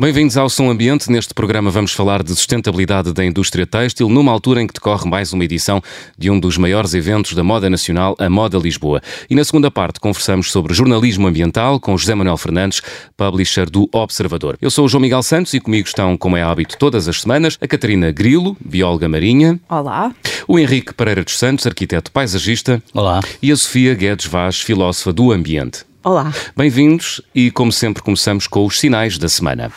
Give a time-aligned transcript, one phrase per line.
[0.00, 1.12] Bem-vindos ao Som Ambiente.
[1.12, 5.34] Neste programa vamos falar de sustentabilidade da indústria têxtil, numa altura em que decorre mais
[5.34, 5.82] uma edição
[6.16, 9.02] de um dos maiores eventos da moda nacional, a Moda Lisboa.
[9.28, 12.80] E na segunda parte conversamos sobre jornalismo ambiental com José Manuel Fernandes,
[13.14, 14.56] publisher do Observador.
[14.58, 17.58] Eu sou o João Miguel Santos e comigo estão, como é hábito, todas as semanas,
[17.60, 19.60] a Catarina Grilo, bióloga marinha.
[19.68, 20.14] Olá.
[20.48, 22.82] O Henrique Pereira dos Santos, arquiteto paisagista.
[22.94, 23.20] Olá.
[23.42, 25.84] E a Sofia Guedes Vaz, filósofa do ambiente.
[26.02, 26.32] Olá.
[26.56, 29.70] Bem-vindos e, como sempre, começamos com os sinais da semana.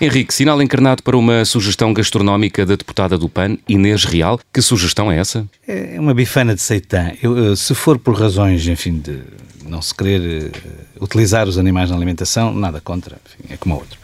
[0.00, 4.38] Henrique, sinal encarnado para uma sugestão gastronómica da deputada do PAN, Inês Real.
[4.52, 5.44] Que sugestão é essa?
[5.66, 7.10] É uma bifana de seitã.
[7.20, 9.20] Eu, se for por razões, enfim, de
[9.66, 13.98] não se querer uh, utilizar os animais na alimentação, nada contra, enfim, é como outro.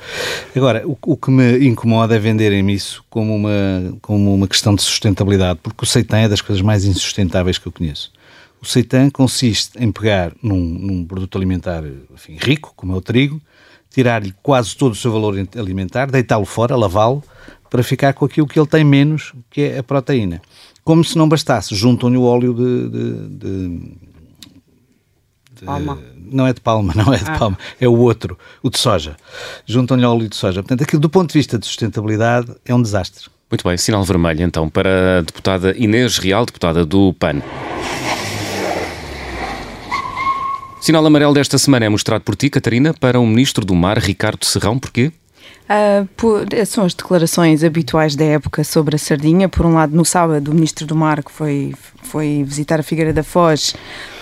[0.54, 4.82] Agora, o, o que me incomoda é venderem-me isso como uma, como uma questão de
[4.82, 8.12] sustentabilidade, porque o seitã é das coisas mais insustentáveis que eu conheço.
[8.60, 13.40] O seitan consiste em pegar num, num produto alimentar enfim, rico, como é o trigo,
[13.94, 17.22] tirar-lhe quase todo o seu valor alimentar, deitá-lo fora, lavá-lo,
[17.70, 20.42] para ficar com aquilo que ele tem menos, que é a proteína.
[20.82, 23.92] Como se não bastasse, juntam-lhe o óleo de, de, de,
[25.54, 25.98] de palma.
[26.16, 27.38] Não é de palma, não é de ah.
[27.38, 29.16] palma, é o outro, o de soja.
[29.64, 30.62] Juntam-lhe óleo de soja.
[30.62, 33.26] Portanto, aquilo do ponto de vista de sustentabilidade é um desastre.
[33.50, 37.40] Muito bem, sinal vermelho então para a deputada Inês Real, deputada do PAN.
[40.84, 44.44] Sinal amarelo desta semana é mostrado por ti, Catarina, para o Ministro do Mar, Ricardo
[44.44, 44.78] Serrão.
[44.78, 45.10] Porquê?
[45.64, 49.48] Uh, por, são as declarações habituais da época sobre a sardinha.
[49.48, 53.14] Por um lado, no sábado, o Ministro do Mar, que foi, foi visitar a Figueira
[53.14, 53.74] da Foz,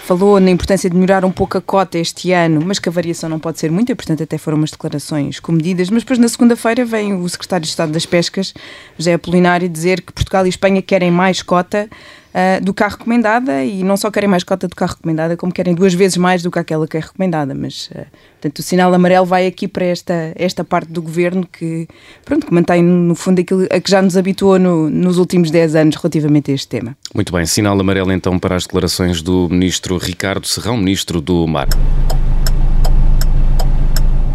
[0.04, 3.28] falou na importância de melhorar um pouco a cota este ano, mas que a variação
[3.28, 5.90] não pode ser muita, portanto, até foram umas declarações comedidas.
[5.90, 8.54] Mas depois, na segunda-feira, vem o Secretário de Estado das Pescas,
[8.96, 11.90] José Apolinário, dizer que Portugal e Espanha querem mais cota
[12.34, 15.36] uh, do que a recomendada e não só querem mais cota do que a recomendada,
[15.36, 17.54] como querem duas vezes mais do que aquela que é recomendada.
[17.54, 18.06] Mas, uh,
[18.40, 21.86] portanto, o sinal amarelo vai aqui para esta, esta parte do governo que,
[22.24, 25.74] pronto, que mantém, no fundo, aquilo a que já nos habituou no, nos últimos 10
[25.74, 26.96] anos relativamente a este tema.
[27.14, 31.68] Muito bem, sinal amarelo então para as declarações do ministro Ricardo Serrão, ministro do Mar.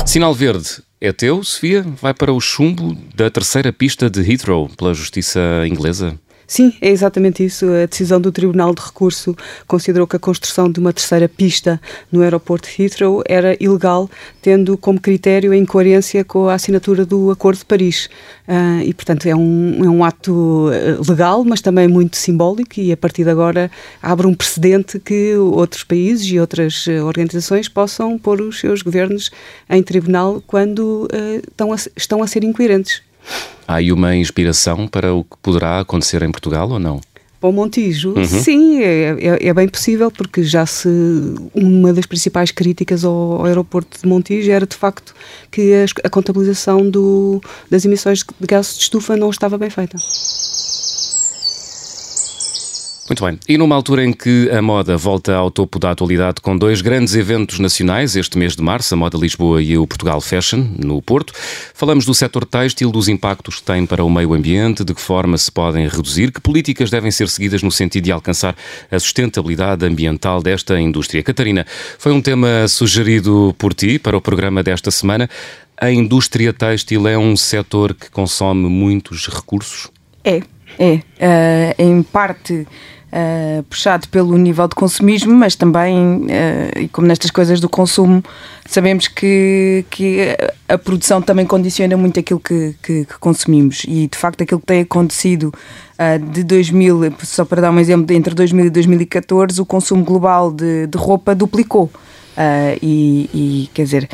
[0.05, 1.85] Sinal verde é teu, Sofia?
[2.01, 6.17] Vai para o chumbo da terceira pista de Heathrow pela justiça inglesa?
[6.47, 7.65] Sim, é exatamente isso.
[7.73, 9.35] A decisão do Tribunal de Recurso
[9.67, 14.09] considerou que a construção de uma terceira pista no aeroporto de Heathrow era ilegal,
[14.41, 18.09] tendo como critério a incoerência com a assinatura do Acordo de Paris.
[18.47, 22.93] Uh, e, portanto, é um, é um ato ah, legal, mas também muito simbólico e,
[22.93, 23.69] a partir de agora,
[24.01, 29.31] abre um precedente que outros países e outras ah, organizações possam pôr os seus governos
[29.69, 33.05] em tribunal quando uh, estão, a, estão a ser incoerentes.
[33.67, 37.01] Há aí uma inspiração para o que poderá acontecer em Portugal ou não?
[37.39, 38.25] Para o Montijo, uhum.
[38.25, 40.89] sim, é, é, é, bem possível, porque já se.
[41.53, 45.13] Uma das principais críticas ao, ao aeroporto de Montijo era de facto
[45.51, 47.39] que a, a contabilização do,
[47.69, 49.97] das emissões de gases de estufa não estava bem feita.
[53.09, 53.39] Muito bem.
[53.47, 57.15] E numa altura em que a moda volta ao topo da atualidade com dois grandes
[57.15, 61.31] eventos nacionais, este mês de março, a Moda Lisboa e o Portugal Fashion, no Porto,
[61.73, 65.37] falamos do setor têxtil, dos impactos que tem para o meio ambiente, de que forma
[65.37, 68.53] se podem reduzir, que políticas devem ser seguidas no sentido de alcançar
[68.91, 71.23] a sustentabilidade ambiental desta indústria.
[71.23, 71.65] Catarina,
[71.97, 75.29] foi um tema sugerido por ti para o programa desta semana.
[75.79, 79.89] A indústria têxtil é um setor que consome muitos recursos?
[80.25, 80.41] É,
[80.77, 80.95] é.
[80.95, 82.67] Uh, em parte
[83.11, 88.23] uh, puxado pelo nível de consumismo, mas também, uh, e como nestas coisas do consumo,
[88.65, 90.37] sabemos que, que
[90.67, 93.83] a produção também condiciona muito aquilo que, que, que consumimos.
[93.87, 95.53] E de facto, aquilo que tem acontecido
[95.99, 100.51] uh, de 2000, só para dar um exemplo, entre 2000 e 2014, o consumo global
[100.51, 101.91] de, de roupa duplicou.
[102.83, 104.09] E, e, quer dizer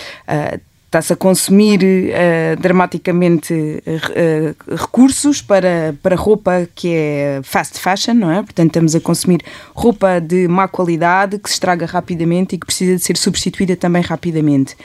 [0.94, 8.32] está-se a consumir uh, dramaticamente uh, recursos para, para roupa que é fast fashion, não
[8.32, 8.44] é?
[8.44, 9.42] Portanto, estamos a consumir
[9.74, 14.04] roupa de má qualidade que se estraga rapidamente e que precisa de ser substituída também
[14.04, 14.76] rapidamente.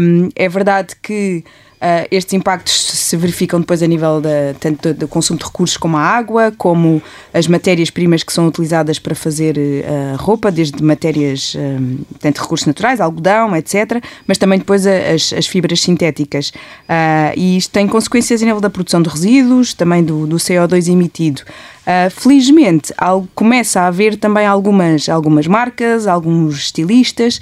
[0.00, 1.44] Um, é verdade que
[1.80, 5.96] Uh, estes impactos se verificam depois a nível da, tanto do consumo de recursos como
[5.96, 12.00] a água, como as matérias-primas que são utilizadas para fazer uh, roupa, desde matérias, um,
[12.20, 16.50] tanto recursos naturais, algodão, etc., mas também depois as, as, fibras sintéticas.
[16.50, 20.86] Uh, e isto tem consequências a nível da produção de resíduos, também do, do CO2
[20.92, 21.40] emitido.
[21.80, 22.92] Uh, felizmente,
[23.34, 27.40] começa a haver também algumas, algumas marcas, alguns estilistas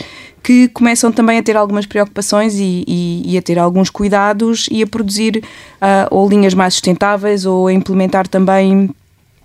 [0.49, 4.83] que começam também a ter algumas preocupações e, e, e a ter alguns cuidados e
[4.83, 8.89] a produzir uh, ou linhas mais sustentáveis ou a implementar também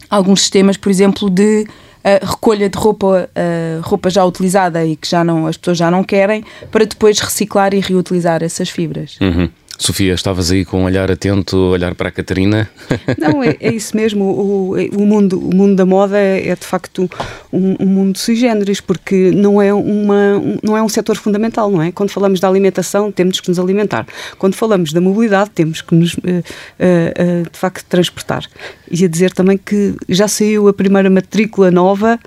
[0.10, 5.06] alguns sistemas, por exemplo, de uh, recolha de roupa, uh, roupa já utilizada e que
[5.06, 6.42] já não, as pessoas já não querem,
[6.72, 9.18] para depois reciclar e reutilizar essas fibras.
[9.20, 9.50] Uhum.
[9.78, 12.70] Sofia, estavas aí com um olhar atento, olhar para a Catarina?
[13.18, 14.24] Não, é, é isso mesmo.
[14.24, 17.10] O, o, mundo, o mundo da moda é, é de facto
[17.52, 21.72] um, um, mundo sui generis, porque não é, uma, um, não é um setor fundamental,
[21.72, 21.92] não é?
[21.92, 24.06] Quando falamos da alimentação, temos que nos alimentar.
[24.38, 28.46] Quando falamos da mobilidade, temos que nos, uh, uh, de facto, transportar.
[28.90, 32.20] E a dizer também que já saiu a primeira matrícula nova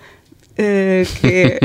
[0.56, 1.58] que é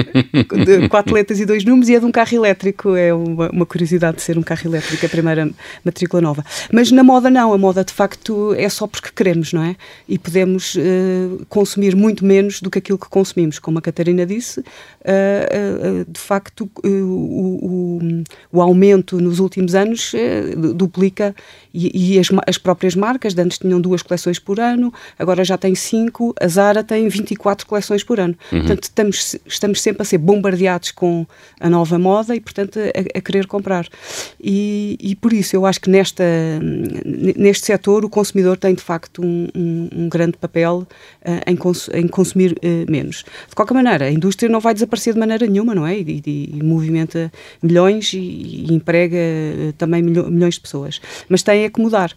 [0.66, 2.96] de quatro letras e dois números e é de um carro elétrico.
[2.96, 5.50] É uma, uma, curiosidade de ser um carro elétrico, a primeira
[5.84, 6.44] matrícula nova.
[6.72, 9.76] Mas na moda não, a moda de facto é só porque queremos, não é?
[10.08, 13.60] E podemos uh, consumir muito menos do que aquilo que consumimos.
[13.60, 14.64] Como a Catarina disse,
[16.08, 20.14] de facto o, o, o, aumento nos últimos anos
[20.76, 21.36] duplica
[21.74, 25.74] e, e as, as, próprias marcas, antes tinham duas coleções por ano, agora já tem
[25.74, 28.36] cinco, a Zara tem 24 coleções por ano.
[28.52, 28.60] Uhum.
[28.60, 31.26] Portanto, estamos, estamos sempre a ser bombardeados com
[31.60, 33.88] a nova moda e, portanto, a, a querer comprar.
[34.40, 36.24] E, e, por isso eu acho que nesta,
[37.06, 40.88] neste setor o consumidor tem de facto um, um, um grande papel
[41.26, 43.24] uh, em, cons, em, consumir uh, menos.
[43.48, 45.98] De qualquer maneira, a indústria não vai desaparecer de maneira nenhuma, não é?
[45.98, 51.02] E, e, e movimenta milhões e, emprega uh, também milhões de pessoas.
[51.30, 52.14] Mas tem é que mudar.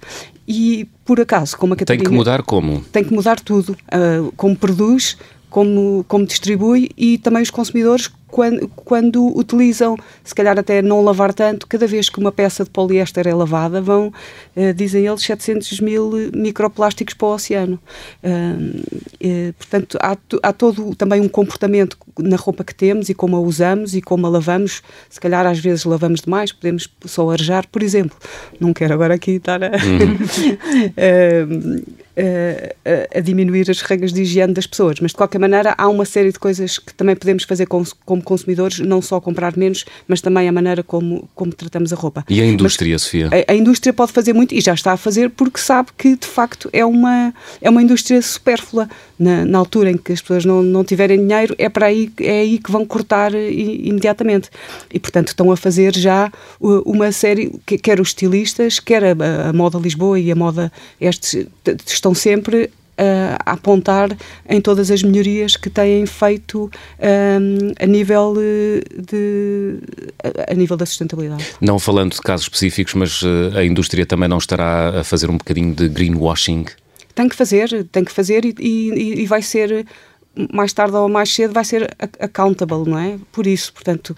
[0.46, 2.02] E por acaso, como a Catarina.
[2.02, 2.80] Tem que mudar como?
[2.92, 3.72] Tem que mudar tudo.
[3.72, 5.16] Uh, como produz,
[5.48, 11.32] como, como distribui e também os consumidores quando, quando, utilizam, se calhar até não lavar
[11.32, 14.12] tanto, cada vez que uma peça de poliéster é lavada, vão,
[14.56, 17.78] uh, dizem eles, 700 mil microplásticos para o oceano.
[18.24, 23.40] Uh, portanto, há, há, todo também um comportamento na roupa que temos e como a
[23.40, 24.82] usamos e como a lavamos.
[25.08, 28.16] Se calhar às vezes lavamos demais, podemos só arejar, por exemplo.
[28.58, 29.68] Não quero agora aqui estar a.
[29.68, 31.84] Uhum.
[32.16, 36.04] a, a, diminuir as regras de higiene das pessoas, mas de qualquer maneira há uma
[36.04, 40.20] série de coisas que também podemos fazer como, como consumidores, não só comprar menos, mas
[40.20, 42.24] também a maneira como, como tratamos a roupa.
[42.28, 43.28] E a indústria, mas, Sofia?
[43.28, 46.26] A, a, indústria pode fazer muito e já está a fazer porque sabe que de
[46.26, 48.88] facto é uma, é uma indústria supérflua.
[49.16, 52.40] Na, na altura em que as pessoas não, não tiverem dinheiro, é para aí, é
[52.40, 54.50] aí que vão cortar imediatamente.
[54.92, 59.78] E portanto estão a fazer já uma série, quer os estilistas, quer a, a moda
[59.78, 61.46] Lisboa e a moda este
[61.86, 64.16] estão sempre a apontar
[64.48, 66.70] em todas as melhorias que têm feito
[67.00, 69.78] um, a nível de
[70.48, 71.44] a nível da sustentabilidade.
[71.60, 75.36] Não falando de casos específicos, mas uh, a indústria também não estará a fazer um
[75.36, 76.66] bocadinho de greenwashing?
[77.14, 79.86] Tem que fazer, tem que fazer e, e, e vai ser
[80.52, 83.18] mais tarde ou mais cedo vai ser accountable, não é?
[83.30, 84.16] Por isso, portanto,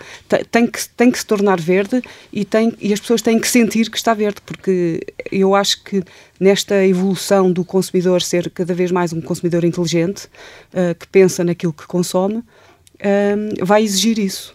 [0.51, 2.03] tem que, tem que se tornar verde
[2.33, 6.03] e, tem, e as pessoas têm que sentir que está verde, porque eu acho que
[6.41, 10.27] nesta evolução do consumidor ser cada vez mais um consumidor inteligente,
[10.73, 12.45] uh, que pensa naquilo que consome, uh,
[13.65, 14.55] vai exigir isso.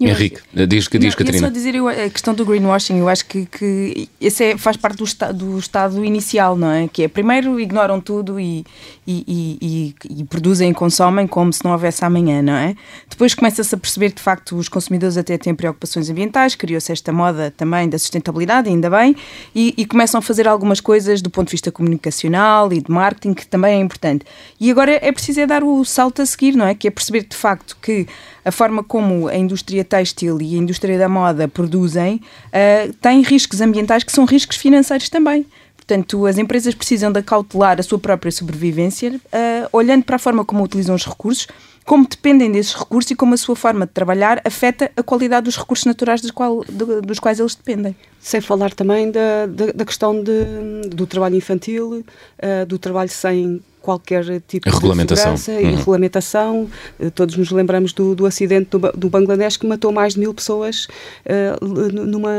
[0.00, 1.46] Henrique, diz que diz, não, Catarina.
[1.46, 4.98] só dizer eu, a questão do greenwashing, eu acho que, que esse é, faz parte
[4.98, 6.88] do, esta, do estado inicial, não é?
[6.88, 8.66] Que é primeiro ignoram tudo e,
[9.06, 9.24] e,
[9.62, 12.74] e, e, produzem e consomem como se não houvesse amanhã, não é?
[13.08, 17.12] Depois começa-se a perceber que de facto os consumidores até têm preocupações ambientais, criou-se esta
[17.12, 19.14] moda também da sustentabilidade, ainda bem,
[19.54, 23.32] e, e começam a fazer algumas coisas do ponto de vista comunicacional e de marketing
[23.32, 24.26] que também é importante.
[24.58, 26.74] E agora é preciso é dar o salto a seguir, não é?
[26.74, 28.08] Que é perceber de facto que
[28.44, 33.60] a forma como a indústria têxtil e a indústria da moda produzem uh, tem riscos
[33.60, 35.46] ambientais que são riscos financeiros também.
[35.76, 40.44] Portanto, as empresas precisam de acautelar a sua própria sobrevivência, uh, olhando para a forma
[40.44, 41.46] como utilizam os recursos,
[41.84, 45.58] como dependem desses recursos e como a sua forma de trabalhar afeta a qualidade dos
[45.58, 46.64] recursos naturais dos, qual,
[47.02, 47.94] dos quais eles dependem.
[48.18, 53.60] Sem falar também da, da, da questão de, do trabalho infantil, uh, do trabalho sem
[53.84, 55.60] qualquer tipo de segurança uhum.
[55.60, 56.70] e regulamentação.
[56.98, 60.32] Eh, todos nos lembramos do, do acidente do, do, Bangladesh que matou mais de mil
[60.32, 60.86] pessoas
[61.26, 62.32] uh, numa,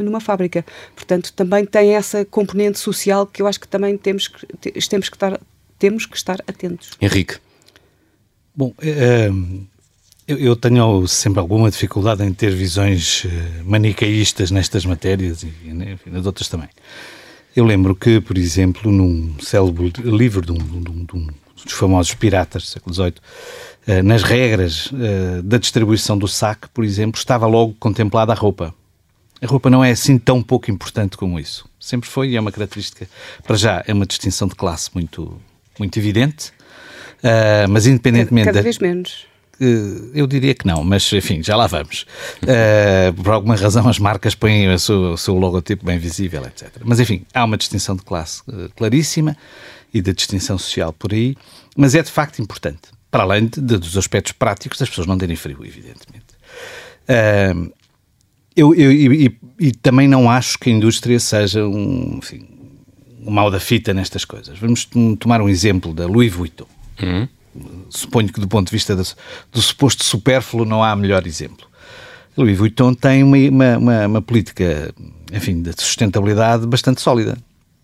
[0.00, 0.64] numa fábrica.
[0.94, 4.46] Portanto, também tem essa componente social que eu acho que também temos que,
[4.88, 5.40] temos que, estar,
[5.76, 6.90] temos que estar atentos.
[7.00, 7.34] Henrique.
[8.54, 9.66] Bom, uh,
[10.28, 16.24] Eu, tenho sempre alguma dificuldade em ter visões eh, manicaístas nestas matérias e enfim, nas
[16.26, 16.68] outras também.
[17.54, 21.26] Eu lembro que, por exemplo, num célebre livro de um, de um, de um
[21.64, 23.14] dos famosos piratas do século XVIII,
[23.86, 28.74] eh, nas regras eh, da distribuição do saque, por exemplo, estava logo contemplada a roupa.
[29.40, 31.68] A roupa não é assim tão pouco importante como isso.
[31.78, 33.08] Sempre foi e é uma característica,
[33.44, 35.38] para já, é uma distinção de classe muito,
[35.78, 36.52] muito evidente,
[37.68, 38.46] mas independentemente...
[38.46, 39.31] Cada, cada vez menos
[40.14, 42.04] eu diria que não, mas enfim, já lá vamos.
[42.42, 46.70] Uh, por alguma razão as marcas põem o seu, o seu, logotipo bem visível, etc.
[46.84, 49.36] Mas enfim, há uma distinção de classe uh, claríssima
[49.94, 51.36] e da distinção social por aí,
[51.76, 55.16] mas é de facto importante, para além de, de, dos aspectos práticos das pessoas não
[55.16, 56.26] terem frio, evidentemente.
[57.04, 57.72] Uh,
[58.56, 62.46] eu, eu e, e, também não acho que a indústria seja um, enfim,
[63.24, 64.58] um mal da fita nestas coisas.
[64.58, 64.88] Vamos
[65.18, 66.66] tomar um exemplo da Louis Vuitton.
[67.02, 67.28] Uhum
[67.90, 71.66] suponho que do ponto de vista do, suposto supérfluo não há melhor exemplo.
[72.36, 73.36] Louis Vuitton tem uma,
[73.78, 74.92] uma, uma, política,
[75.32, 77.36] enfim, de sustentabilidade bastante sólida,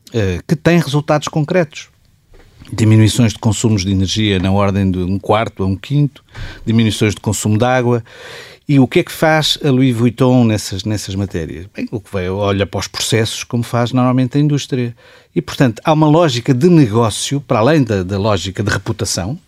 [0.09, 1.89] uh, que tem resultados concretos.
[2.73, 6.25] Diminuições de consumos de energia na ordem de um quarto a um quinto,
[6.65, 8.03] diminuições de consumo de água.
[8.69, 11.67] E o que é que faz a Louis Vuitton nessas, nessas matérias?
[11.75, 14.95] Bem, o que vai, olha para os processos como faz normalmente a indústria.
[15.35, 19.39] E, portanto, há uma lógica de negócio, para além da, da lógica de reputação,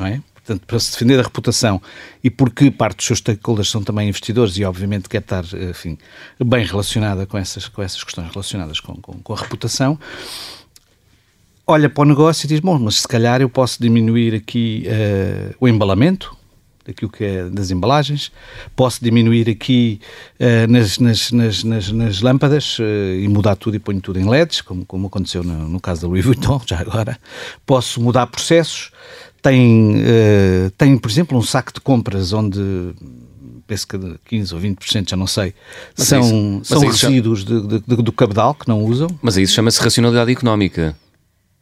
[0.00, 0.22] não é?
[0.34, 1.80] Portanto, para se defender a reputação
[2.24, 5.96] e porque parte dos seus stakeholders são também investidores e, obviamente, quer estar enfim,
[6.44, 9.98] bem relacionada com essas, com essas questões relacionadas com, com, com a reputação,
[11.66, 15.54] olha para o negócio e diz: Bom, mas se calhar eu posso diminuir aqui uh,
[15.60, 16.36] o embalamento,
[16.84, 18.32] daquilo que é das embalagens,
[18.74, 20.00] posso diminuir aqui
[20.40, 22.82] uh, nas, nas, nas, nas, nas lâmpadas uh,
[23.18, 26.08] e mudar tudo e ponho tudo em LEDs, como, como aconteceu no, no caso da
[26.08, 27.18] Louis Vuitton, já agora.
[27.64, 28.90] Posso mudar processos,
[29.42, 32.94] tem, uh, tem, por exemplo, um saco de compras onde
[33.66, 35.54] penso que 15 ou 20%, já não sei,
[35.96, 37.68] mas são, isso, são resíduos chama...
[37.68, 39.08] de, de, do cabedal que não usam.
[39.22, 40.96] Mas isso chama-se racionalidade económica.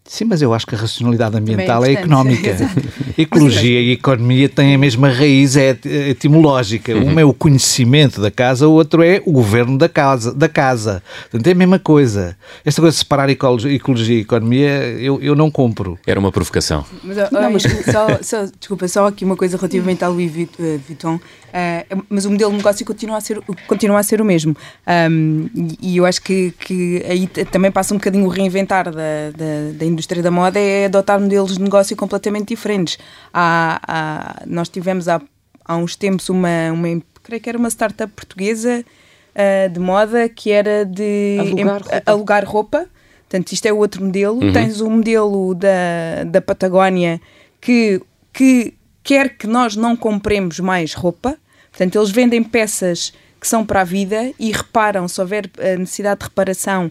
[0.08, 2.56] Sim, mas eu acho que a racionalidade ambiental é, é económica.
[3.16, 5.76] Ecologia e economia têm a mesma raiz é
[6.08, 6.94] etimológica.
[6.94, 7.10] Uhum.
[7.10, 10.32] Uma é o conhecimento da casa, o outro é o governo da casa.
[10.32, 11.02] Da casa.
[11.22, 12.36] Portanto, é a mesma coisa.
[12.64, 15.98] Esta coisa de separar ecologia e economia, eu, eu não compro.
[16.06, 16.86] Era uma provocação.
[17.04, 21.16] Mas, não, mas só, só, desculpa, só aqui uma coisa relativamente ao Louis Vuitton.
[21.16, 24.56] Uh, mas o modelo de negócio continua a ser, continua a ser o mesmo.
[25.10, 25.48] Um,
[25.80, 29.84] e eu acho que, que aí também passa um bocadinho o reinventar da, da, da
[29.84, 32.98] indústria da moda é adotar modelos de negócio completamente diferentes.
[33.32, 35.20] Há, há, nós tivemos há,
[35.64, 38.84] há uns tempos uma, uma, creio que era uma startup portuguesa
[39.34, 42.02] uh, de moda que era de alugar roupa.
[42.06, 42.86] Alugar roupa.
[43.28, 44.42] Portanto, isto é o outro modelo.
[44.42, 44.52] Uhum.
[44.52, 47.20] Tens o modelo da, da Patagónia
[47.60, 48.00] que,
[48.32, 51.36] que quer que nós não compremos mais roupa.
[51.70, 56.20] Portanto, eles vendem peças que são para a vida e reparam, se houver eh, necessidade
[56.20, 56.90] de reparação,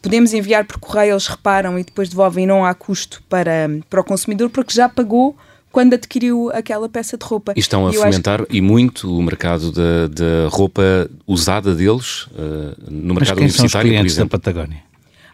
[0.00, 4.00] podemos enviar por correio, eles reparam e depois devolvem e não há custo para, para
[4.00, 5.36] o consumidor porque já pagou
[5.70, 7.52] quando adquiriu aquela peça de roupa.
[7.56, 8.56] E estão a fomentar que...
[8.56, 13.52] e muito o mercado da, da roupa usada deles uh, no mercado Mas quem universitário,
[13.52, 14.30] são os clientes por exemplo.
[14.30, 14.82] da Patagónia?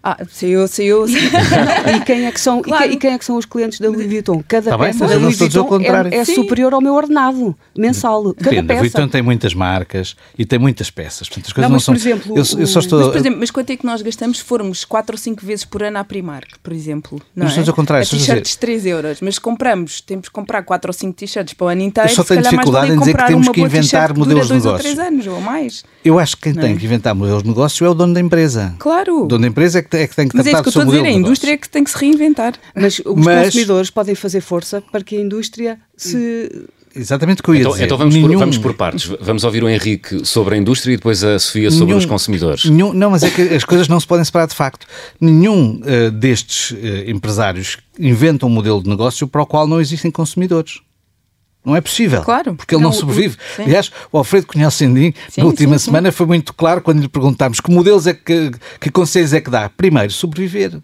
[0.06, 1.06] Ah, sei eu, sei eu.
[1.08, 2.92] e, quem é que são, claro.
[2.92, 4.44] e, quem, é que são os clientes da Louis Vuitton?
[4.46, 5.80] Cada tá peça da Louis Vuitton
[6.10, 8.22] é, é superior ao meu ordenado mensal.
[8.34, 8.80] Cada Depende, peça.
[8.80, 11.26] A Vuitton tem muitas marcas e tem muitas peças.
[11.26, 11.94] Portanto, as coisas não, não são...
[11.94, 12.98] Exemplo, eu, eu só estou...
[12.98, 15.64] mas, por exemplo, mas quanto é que nós gastamos se formos 4 ou 5 vezes
[15.64, 17.22] por ano à Primark, por exemplo?
[17.34, 17.62] Não mas é?
[17.66, 18.06] ao contrário.
[18.06, 21.68] A t-shirts 3 euros, mas compramos, temos que comprar 4 ou 5 t-shirts para o
[21.68, 22.10] ano inteiro.
[22.10, 24.80] Eu só tenho dificuldade em dizer que temos que inventar modelos de negócio.
[24.80, 25.82] 3 anos ou mais.
[26.04, 26.76] Eu acho que quem tem é?
[26.76, 28.74] que inventar modelos de negócio é o dono da empresa.
[28.78, 29.24] Claro.
[29.24, 31.56] O dono da empresa é que tem que tratar estou a dizer, a indústria é
[31.56, 32.54] que tem que se reinventar.
[32.74, 33.46] Mas os Mas...
[33.46, 37.72] consumidores podem fazer força para que a indústria se Exatamente o que eu ia então,
[37.72, 37.84] dizer.
[37.84, 38.28] Então vamos, nenhum...
[38.28, 39.10] por, vamos por partes.
[39.20, 42.64] Vamos ouvir o Henrique sobre a indústria e depois a Sofia sobre nenhum, os consumidores.
[42.66, 44.86] Nenhum, não, mas é que as coisas não se podem separar de facto.
[45.20, 50.10] Nenhum uh, destes uh, empresários inventa um modelo de negócio para o qual não existem
[50.10, 50.80] consumidores.
[51.64, 52.22] Não é possível.
[52.22, 52.54] Claro.
[52.54, 53.36] Porque ele não, não sobrevive.
[53.58, 56.16] O, Aliás, o Alfredo Cunhal Sendim, na última sim, semana, sim.
[56.16, 59.68] foi muito claro quando lhe perguntámos que modelos é que, que conselhos é que dá.
[59.68, 60.78] Primeiro, sobreviver.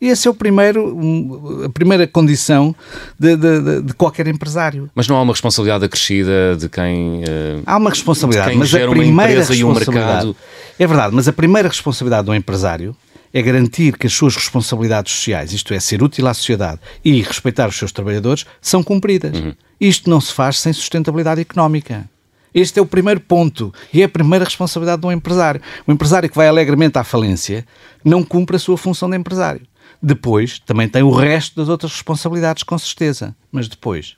[0.00, 2.74] E esse é o primeiro, a primeira condição
[3.18, 4.88] de, de, de, qualquer empresário.
[4.94, 7.18] Mas não há uma responsabilidade acrescida de quem.
[7.18, 10.28] Uh, há uma responsabilidade, mas a primeira responsabilidade.
[10.28, 10.34] Um
[10.78, 12.96] é verdade, mas a primeira responsabilidade do empresário
[13.32, 17.68] é garantir que as suas responsabilidades sociais, isto é, ser útil à sociedade e respeitar
[17.68, 19.38] os seus trabalhadores, são cumpridas.
[19.38, 19.54] Uhum.
[19.80, 22.08] Isto não se faz sem sustentabilidade económica.
[22.52, 25.60] Este é o primeiro ponto e é a primeira responsabilidade do empresário.
[25.86, 27.64] O empresário que vai alegremente à falência
[28.04, 29.62] não cumpre a sua função de empresário.
[30.02, 33.36] Depois, também tem o resto das outras responsabilidades, com certeza.
[33.52, 34.16] Mas depois.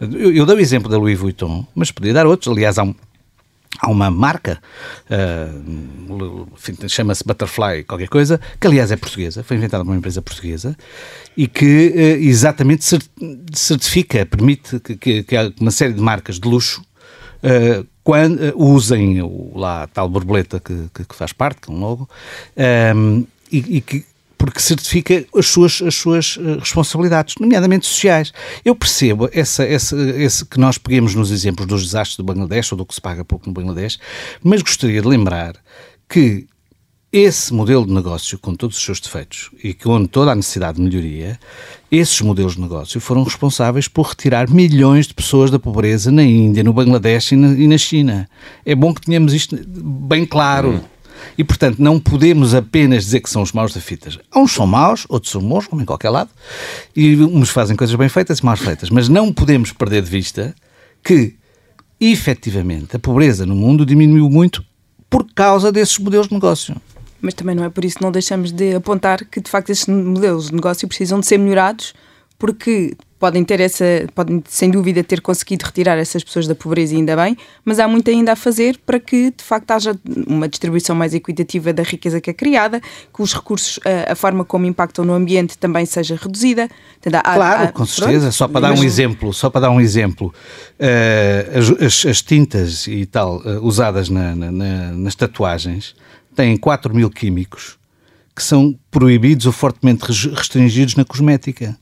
[0.00, 2.52] Eu, eu dou o exemplo da Louis Vuitton, mas podia dar outros.
[2.52, 2.94] Aliás, há um,
[3.80, 4.60] há uma marca,
[5.10, 10.76] uh, chama-se Butterfly qualquer coisa, que aliás é portuguesa, foi inventada por uma empresa portuguesa
[11.36, 12.84] e que uh, exatamente
[13.52, 16.82] certifica, permite que, que, que uma série de marcas de luxo
[17.42, 21.80] uh, quando, usem o, lá a tal borboleta que, que, faz parte, que é um
[21.80, 22.08] logo,
[23.50, 24.04] e, e que
[24.44, 28.32] porque certifica as suas, as suas eh, responsabilidades, nomeadamente sociais.
[28.64, 32.78] Eu percebo essa, essa, esse, que nós peguemos nos exemplos dos desastres do Bangladesh ou
[32.78, 33.98] do que se paga pouco no Bangladesh,
[34.42, 35.54] mas gostaria de lembrar
[36.08, 36.46] que
[37.10, 40.82] esse modelo de negócio, com todos os seus defeitos e com toda a necessidade de
[40.82, 41.38] melhoria,
[41.90, 46.64] esses modelos de negócio foram responsáveis por retirar milhões de pessoas da pobreza na Índia,
[46.64, 48.28] no Bangladesh e na, e na China.
[48.66, 50.70] É bom que tenhamos isto bem claro.
[50.70, 50.93] Hum.
[51.36, 54.18] E, portanto, não podemos apenas dizer que são os maus da fitas.
[54.34, 56.30] Uns são maus, outros são bons, como em qualquer lado,
[56.94, 58.90] e uns fazem coisas bem feitas e mal feitas.
[58.90, 60.54] Mas não podemos perder de vista
[61.02, 61.34] que,
[62.00, 64.64] efetivamente, a pobreza no mundo diminuiu muito
[65.08, 66.76] por causa desses modelos de negócio.
[67.20, 69.86] Mas também não é por isso que não deixamos de apontar que, de facto, esses
[69.86, 71.94] modelos de negócio precisam de ser melhorados
[72.38, 77.16] porque podem ter essa, podem sem dúvida ter conseguido retirar essas pessoas da pobreza ainda
[77.16, 81.14] bem, mas há muito ainda a fazer para que de facto haja uma distribuição mais
[81.14, 85.14] equitativa da riqueza que é criada, que os recursos, a, a forma como impactam no
[85.14, 86.68] ambiente também seja reduzida.
[87.06, 88.26] há, claro, há, com certeza.
[88.26, 90.34] Pronto, só para dar um exemplo, só para dar um exemplo,
[90.78, 95.96] uh, as, as, tintas e tal uh, usadas na, na, na, nas tatuagens
[96.36, 97.78] têm 4 mil químicos
[98.36, 101.74] que são proibidos ou fortemente restringidos na cosmética.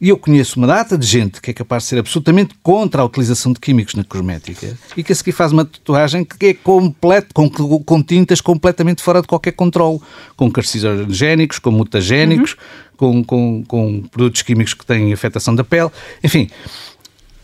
[0.00, 3.04] E eu conheço uma data de gente que é capaz de ser absolutamente contra a
[3.04, 7.34] utilização de químicos na cosmética e que a seguir faz uma tatuagem que é completo,
[7.34, 10.00] com, com tintas completamente fora de qualquer controle,
[10.36, 12.52] com carcinogénicos, com mutagénicos,
[13.00, 13.24] uhum.
[13.24, 15.90] com, com, com produtos químicos que têm afetação da pele.
[16.22, 16.48] Enfim,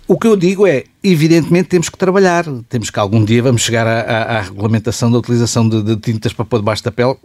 [0.06, 3.86] o que eu digo é, evidentemente temos que trabalhar, temos que algum dia vamos chegar
[3.86, 7.16] à, à, à regulamentação da utilização de, de, tintas para pôr debaixo da pele,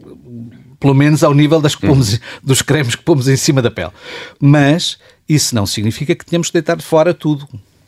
[0.79, 2.19] pelo menos ao nível das que pomos, uhum.
[2.41, 3.91] dos cremes que pomos em cima da pele.
[4.39, 4.98] Mas
[5.29, 7.48] isso não significa que tenhamos que deitar fora tudo.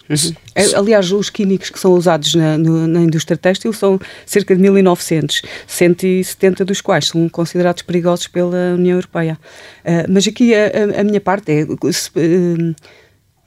[0.10, 0.36] Uhum.
[0.54, 4.62] É, aliás, os químicos que são usados na, no, na indústria têxtil são cerca de
[4.62, 9.40] 1.900, 170 dos quais são considerados perigosos pela União Europeia.
[9.86, 10.66] Uh, mas aqui a,
[10.98, 11.66] a, a, minha parte é.
[11.94, 12.76] Se, uh,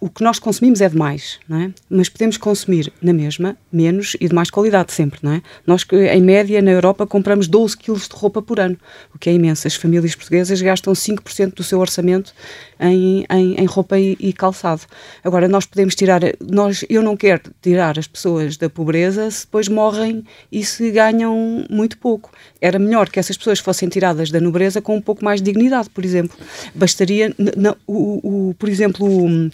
[0.05, 1.71] o que nós consumimos é demais, não é?
[1.89, 5.43] Mas podemos consumir na mesma, menos e de mais qualidade sempre, não é?
[5.67, 8.77] Nós, em média, na Europa, compramos 12 quilos de roupa por ano,
[9.15, 9.67] o que é imenso.
[9.67, 12.35] As famílias portuguesas gastam 5% do seu orçamento
[12.79, 14.83] em, em, em roupa e, e, calçado.
[15.25, 19.69] Agora, nós podemos tirar, nós, eu não quero tirar as pessoas da pobreza se depois
[19.69, 22.31] morrem e se ganham muito pouco.
[22.61, 25.89] Era melhor que essas pessoas fossem tiradas da nobreza com um pouco mais de dignidade,
[25.89, 26.37] por exemplo.
[26.75, 29.51] Bastaria, não, o, o, por exemplo, o,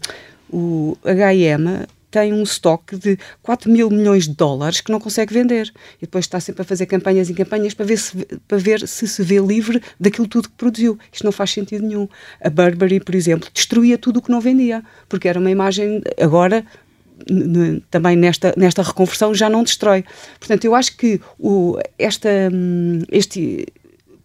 [0.53, 5.73] o H&M tem um estoque de 4 mil milhões de dólares que não consegue vender.
[5.99, 9.07] E depois está sempre a fazer campanhas e campanhas para ver se, para ver se
[9.07, 10.99] se vê livre daquilo tudo que produziu.
[11.13, 12.09] Isto não faz sentido nenhum.
[12.43, 16.03] A Burberry, por exemplo, destruía tudo o que não vendia, porque era uma imagem.
[16.21, 16.65] Agora,
[17.91, 20.05] também nesta, nesta reconversão já não destrói.
[20.39, 23.67] Portanto, eu acho que o, esta, hum, este,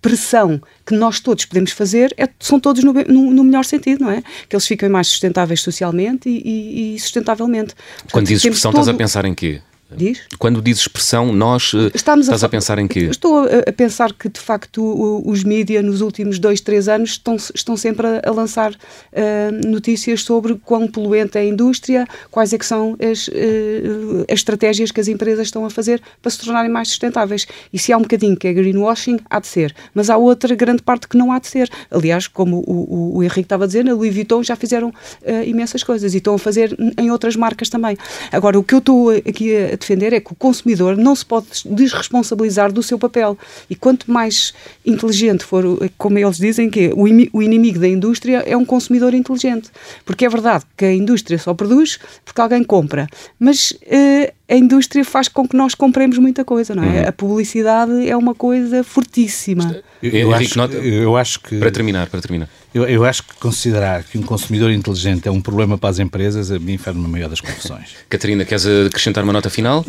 [0.05, 4.11] pressão que nós todos podemos fazer é, são todos no, no, no, melhor sentido, não
[4.11, 4.21] é?
[4.47, 7.73] Que eles fiquem mais sustentáveis socialmente e, e, e sustentavelmente.
[7.73, 8.81] Portanto, Quando dizes pressão, todo...
[8.81, 9.61] estás a pensar em quê?
[9.91, 10.23] Diz?
[10.39, 13.01] Quando dizes expressão, nós eh, Estamos estás a, a, pensar em quê?
[13.01, 17.35] Estou a, a pensar que de facto os mídias nos últimos dois, três anos estão,
[17.35, 22.57] estão sempre a, a lançar uh, notícias sobre quão poluente é a indústria, quais é
[22.57, 26.71] que são as, uh, as estratégias que as empresas estão a fazer para se tornarem
[26.71, 27.45] mais sustentáveis.
[27.71, 29.75] E se há um bocadinho que é greenwashing, há de ser.
[29.93, 31.69] Mas há outra grande parte que não há de ser.
[31.91, 35.43] Aliás, como o, o, o Henrique estava a dizer, na Louis Vuitton já fizeram uh,
[35.45, 37.95] imensas coisas e estão a fazer em outras marcas também.
[38.31, 41.47] Agora, o que eu estou aqui a defender é que o consumidor não se pode
[41.65, 43.37] desresponsabilizar do seu papel.
[43.69, 44.53] E quanto mais
[44.85, 45.63] inteligente for,
[45.97, 49.69] como eles dizem, que o inimigo da indústria é um consumidor inteligente.
[50.03, 53.07] Porque é verdade que a indústria só produz porque alguém compra.
[53.39, 57.01] Mas uh, a indústria faz com que nós compremos muita coisa, não é?
[57.01, 57.07] Uhum.
[57.07, 59.81] A publicidade é uma coisa fortíssima.
[60.01, 61.57] Eu, eu, acho, eu acho que.
[61.57, 62.47] Para terminar, para terminar.
[62.73, 66.51] Eu, eu, acho que considerar que um consumidor inteligente é um problema para as empresas,
[66.51, 67.95] a mim faz-me a maior das confusões.
[68.07, 69.83] Catarina, queres acrescentar uma nota final?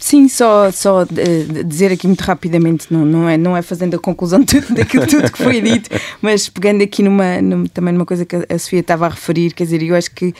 [0.00, 3.98] Sim, só, só uh, dizer aqui muito rapidamente, não, não, é, não é fazendo a
[3.98, 5.90] conclusão de tudo, daquilo tudo que foi dito,
[6.22, 9.64] mas pegando aqui numa, numa, também numa coisa que a Sofia estava a referir, quer
[9.64, 10.34] dizer, eu acho que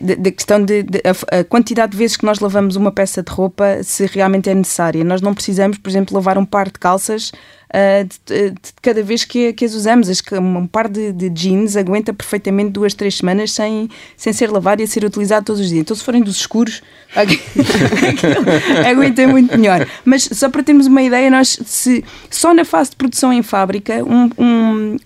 [0.00, 3.30] da questão de, de a, a, quantidade de vezes que nós lavamos uma peça de
[3.30, 5.04] roupa, se realmente é necessária.
[5.04, 7.30] Nós não precisamos, por exemplo, lavar um par de calças
[7.74, 10.20] uh, de, de, cada vez que, que as usamos.
[10.20, 14.80] Que um par de, de, jeans aguenta perfeitamente duas, três semanas sem, sem ser lavado
[14.80, 15.80] e a ser utilizado todos os dias.
[15.80, 16.82] Então, se forem dos escuros,
[18.88, 19.86] aguenta muito melhor.
[20.04, 24.04] Mas só para termos uma ideia, nós se só na fase de produção em fábrica,
[24.04, 24.96] um, um,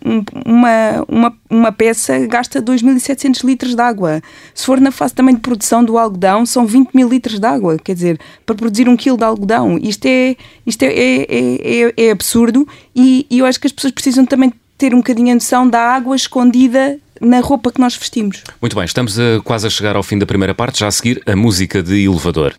[0.44, 4.22] uma, uma, uma peça gasta 2.700 litros de água.
[4.54, 7.78] Se for na fase também de produção do algodão, são 20 mil litros de água.
[7.78, 12.10] Quer dizer, para produzir um quilo de algodão, isto é, isto é, é, é, é
[12.10, 12.57] absurdo
[12.94, 15.80] e, e eu acho que as pessoas precisam também ter um bocadinho a noção da
[15.80, 18.42] água escondida na roupa que nós vestimos.
[18.60, 21.20] Muito bem, estamos a, quase a chegar ao fim da primeira parte, já a seguir
[21.26, 22.54] a música de elevador.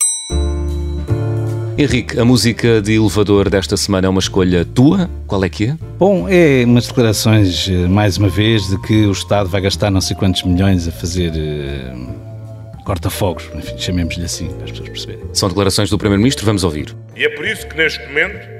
[1.78, 5.10] Henrique, a música de elevador desta semana é uma escolha tua?
[5.26, 5.78] Qual é que é?
[5.98, 10.02] Bom, é umas declarações, eh, mais uma vez, de que o Estado vai gastar não
[10.02, 15.24] sei quantos milhões a fazer uh, corta-fogos, enfim, chamemos-lhe assim, para as pessoas perceberem.
[15.32, 16.94] São declarações do Primeiro-Ministro, vamos ouvir.
[17.16, 18.59] E é por isso que neste momento,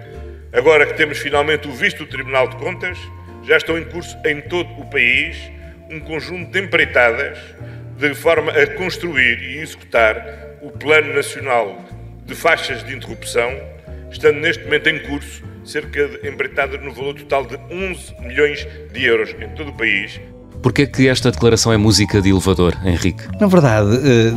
[0.54, 2.98] agora que temos finalmente o visto do Tribunal de Contas,
[3.44, 5.38] já estão em curso em todo o país
[5.90, 7.38] um conjunto de empreitadas
[7.98, 10.24] de forma a construir e executar
[10.62, 11.84] o Plano Nacional
[12.26, 13.52] de Faixas de Interrupção,
[14.12, 19.06] estando neste momento em curso cerca de empreitadas no valor total de 11 milhões de
[19.06, 20.20] euros em todo o país.
[20.62, 23.24] Porquê que esta declaração é música de elevador, Henrique?
[23.40, 24.34] Na verdade, eh, eh,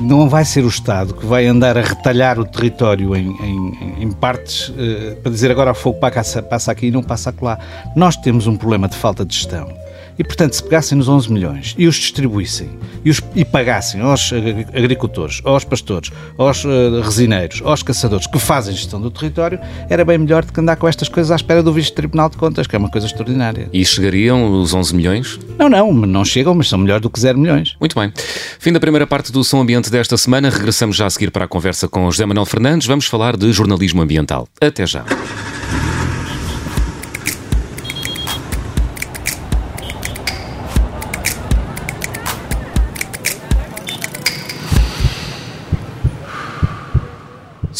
[0.00, 4.12] não vai ser o Estado que vai andar a retalhar o território em, em, em
[4.12, 7.58] partes eh, para dizer agora fogo passa aqui e não passa acolá.
[7.96, 9.83] Nós temos um problema de falta de gestão
[10.18, 12.70] e, portanto, se pegassem nos 11 milhões e os distribuíssem
[13.04, 14.32] e, os, e pagassem aos
[14.74, 20.18] agricultores, aos pastores, aos uh, resineiros, aos caçadores que fazem gestão do território, era bem
[20.18, 22.78] melhor do que andar com estas coisas à espera do Vice-Tribunal de Contas, que é
[22.78, 23.68] uma coisa extraordinária.
[23.72, 25.38] E chegariam os 11 milhões?
[25.58, 27.76] Não, não, não chegam, mas são melhores do que 0 milhões.
[27.78, 28.12] Muito bem.
[28.58, 30.50] Fim da primeira parte do Som Ambiente desta semana.
[30.50, 32.86] Regressamos já a seguir para a conversa com José Manuel Fernandes.
[32.86, 34.48] Vamos falar de jornalismo ambiental.
[34.60, 35.04] Até já.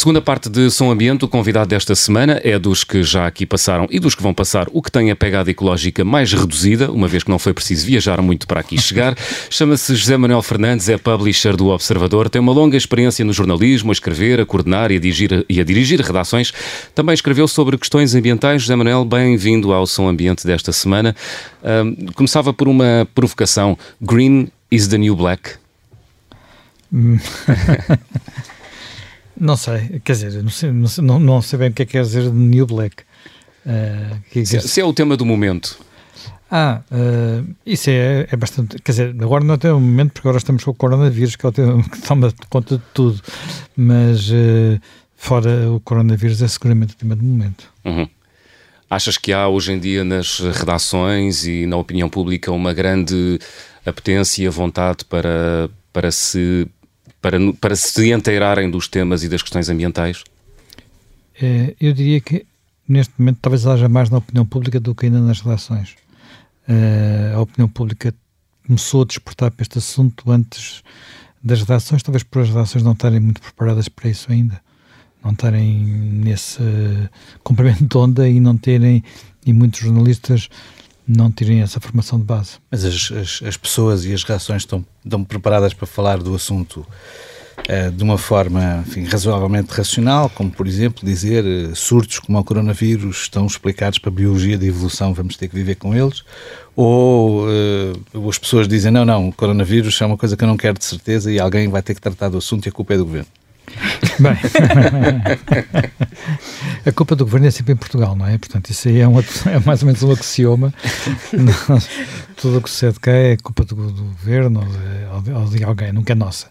[0.05, 3.87] Segunda parte de Som Ambiente, o convidado desta semana é dos que já aqui passaram
[3.90, 7.25] e dos que vão passar o que tem a pegada ecológica mais reduzida, uma vez
[7.25, 9.17] que não foi preciso viajar muito para aqui chegar.
[9.49, 13.95] Chama-se José Manuel Fernandes, é publisher do Observador, tem uma longa experiência no jornalismo, a
[13.95, 16.53] escrever, a coordenar e a dirigir, e a dirigir redações.
[16.95, 18.61] Também escreveu sobre questões ambientais.
[18.61, 21.17] José Manuel, bem-vindo ao Som Ambiente desta semana.
[21.62, 25.53] Um, começava por uma provocação: Green is the new black?
[29.38, 31.92] Não sei, quer dizer, não sei, não sei, não, sei bem o que é que
[31.92, 33.03] quer dizer New Black.
[33.66, 35.79] Uh, que é se, se, é o tema do momento.
[36.51, 38.79] Ah, uh, isso é, é bastante.
[38.81, 41.49] Quer dizer, agora não tem um momento, porque agora estamos com o coronavírus, que é
[41.49, 43.20] o tema que toma conta de tudo.
[43.77, 44.81] Mas uh,
[45.16, 47.73] fora o coronavírus é seguramente o tema do momento.
[47.85, 48.09] Uhum.
[48.88, 53.40] Achas que há hoje em dia nas redações e na opinião pública uma grande
[53.85, 56.68] apetência e vontade para, para se
[57.24, 60.22] para, para se inteirarem dos temas e das questões ambientais?
[61.40, 62.44] É, eu diria que
[62.87, 65.96] neste momento talvez haja mais na opinião pública do que ainda nas relações.
[66.68, 68.14] É, a opinião pública
[68.66, 70.82] começou a despertar para este assunto antes
[71.42, 74.60] das redações, talvez por as redações não estarem muito preparadas para isso ainda,
[75.24, 76.60] não estarem nesse
[77.42, 79.02] comprimento de onda e não terem,
[79.46, 80.50] e muitos jornalistas
[81.07, 82.53] não terem essa formação de base.
[82.71, 86.87] Mas as, as, as pessoas e as reações estão, estão preparadas para falar do assunto
[87.59, 92.45] uh, de uma forma enfim, razoavelmente racional, como por exemplo dizer uh, surtos como o
[92.45, 96.23] coronavírus estão explicados para a biologia da evolução, vamos ter que viver com eles,
[96.75, 100.57] ou uh, as pessoas dizem não, não, o coronavírus é uma coisa que eu não
[100.57, 102.97] quero de certeza e alguém vai ter que tratar do assunto e a culpa é
[102.97, 103.29] do governo.
[104.18, 104.37] Bem,
[106.87, 108.38] a culpa do governo é sempre em Portugal, não é?
[108.38, 110.72] Portanto, isso aí é, um, é mais ou menos um axioma.
[112.37, 114.61] Tudo o que sucede cá é culpa do, do governo
[115.12, 116.46] ou de, ou de, alguém, nunca é nossa.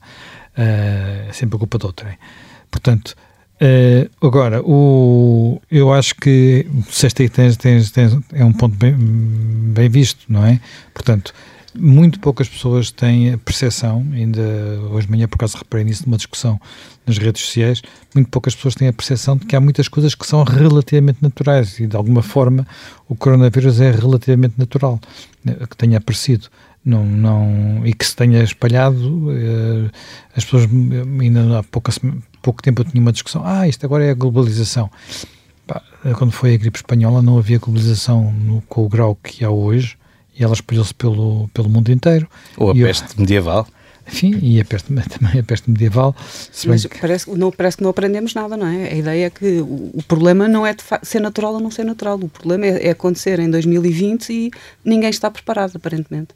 [0.57, 2.17] Uh, é sempre a culpa de outrem.
[2.69, 3.15] Portanto,
[3.61, 8.75] uh, agora, o, eu acho que se este aí tens, tens, tens, é um ponto
[8.75, 10.59] bem, bem visto, não é?
[10.93, 11.33] Portanto,
[11.75, 14.41] muito poucas pessoas têm percepção, ainda
[14.91, 16.59] hoje de manhã por acaso reparei nisso numa discussão
[17.05, 17.81] nas redes sociais,
[18.13, 21.79] muito poucas pessoas têm a percepção de que há muitas coisas que são relativamente naturais
[21.79, 22.65] e de alguma forma
[23.07, 24.99] o coronavírus é relativamente natural,
[25.43, 26.47] né, que tenha aparecido.
[26.85, 29.89] Não, não, e que se tenha espalhado, eh,
[30.35, 30.67] as pessoas,
[31.21, 31.93] ainda há pouca,
[32.41, 34.91] pouco tempo eu tinha uma discussão, ah, isto agora é a globalização.
[36.17, 39.97] quando foi a gripe espanhola não havia globalização no, com o grau que há hoje,
[40.37, 42.27] e ela espalhou-se pelo, pelo mundo inteiro.
[42.57, 43.67] Ou a peste eu, medieval.
[44.07, 46.15] enfim, e a peste, também a peste medieval.
[46.65, 46.99] Mas que...
[46.99, 48.91] parece, não, parece que não aprendemos nada, não é?
[48.91, 51.83] A ideia é que o, o problema não é de ser natural ou não ser
[51.83, 54.51] natural, o problema é, é acontecer em 2020 e
[54.83, 56.29] ninguém está preparado, aparentemente.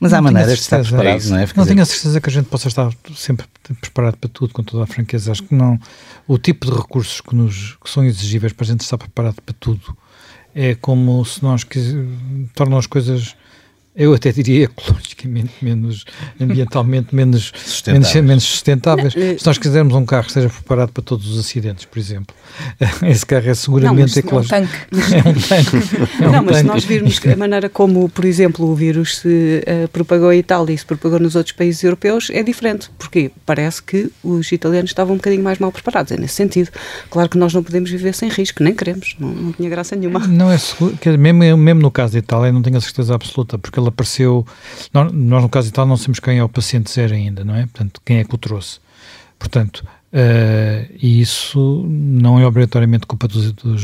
[0.00, 1.48] Mas há maneiras de estar preparado, não é?
[1.56, 3.46] Não tenho a certeza que a gente possa estar sempre
[3.80, 5.32] preparado para tudo, com toda a franqueza.
[5.32, 5.76] Acho que não.
[6.26, 9.54] O tipo de recursos que, nos, que são exigíveis para a gente estar preparado para
[9.58, 9.96] tudo
[10.54, 11.66] é como se nós
[12.54, 13.36] tornam as coisas
[13.98, 16.04] eu até diria ecologicamente menos,
[16.40, 18.14] ambientalmente menos sustentáveis.
[18.14, 19.12] Menos, menos sustentáveis.
[19.12, 22.34] Se nós quisermos um carro que esteja preparado para todos os acidentes, por exemplo,
[23.02, 24.54] esse carro é seguramente não, ecológico.
[24.58, 25.14] É um tanque.
[25.14, 26.22] É um tanque.
[26.22, 29.64] É um não, mas se nós virmos a maneira como, por exemplo, o vírus se
[29.66, 32.90] uh, propagou em Itália e se propagou nos outros países europeus, é diferente.
[32.96, 36.70] Porque parece que os italianos estavam um bocadinho mais mal preparados, é nesse sentido.
[37.10, 40.20] Claro que nós não podemos viver sem risco, nem queremos, não, não tinha graça nenhuma.
[40.28, 43.80] Não é seguro, mesmo, mesmo no caso da Itália, não tenho a certeza absoluta, porque
[43.88, 44.46] ele apareceu.
[44.92, 47.54] Nós, nós, no caso de tal, não sabemos quem é o paciente zero ainda, não
[47.54, 47.62] é?
[47.62, 48.80] Portanto, quem é que o trouxe.
[49.38, 53.82] Portanto, uh, isso não é obrigatoriamente culpa dos, dos,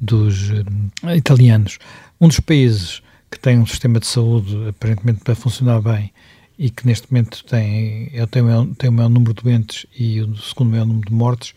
[0.00, 1.78] dos uh, italianos.
[2.20, 6.12] Um dos países que tem um sistema de saúde aparentemente para funcionar bem
[6.58, 10.20] e que neste momento tem, é, tem, o, tem o maior número de doentes e
[10.20, 11.54] o segundo maior número de mortes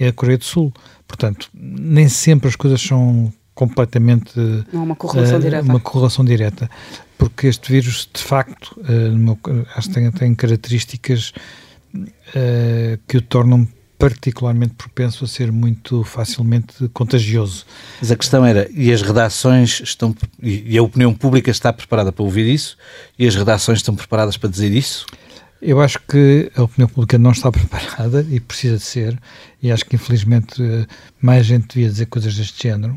[0.00, 0.72] é a Coreia do Sul.
[1.06, 4.32] Portanto, nem sempre as coisas são completamente.
[4.72, 5.68] Não há uma correlação uh, direta.
[5.68, 6.70] Uma correlação direta.
[7.18, 9.38] Porque este vírus, de facto, uh, meu,
[9.74, 11.32] acho que tem, tem características
[11.94, 13.66] uh, que o tornam
[13.98, 17.66] particularmente propenso a ser muito facilmente contagioso.
[18.00, 22.22] Mas a questão era, e as redações estão, e a opinião pública está preparada para
[22.22, 22.78] ouvir isso?
[23.18, 25.04] E as redações estão preparadas para dizer isso?
[25.60, 29.18] Eu acho que a opinião pública não está preparada e precisa de ser,
[29.60, 30.62] e acho que infelizmente
[31.20, 32.96] mais gente devia dizer coisas deste género.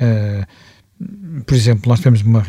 [0.00, 0.46] Uh,
[1.46, 2.44] por exemplo, nós temos uma,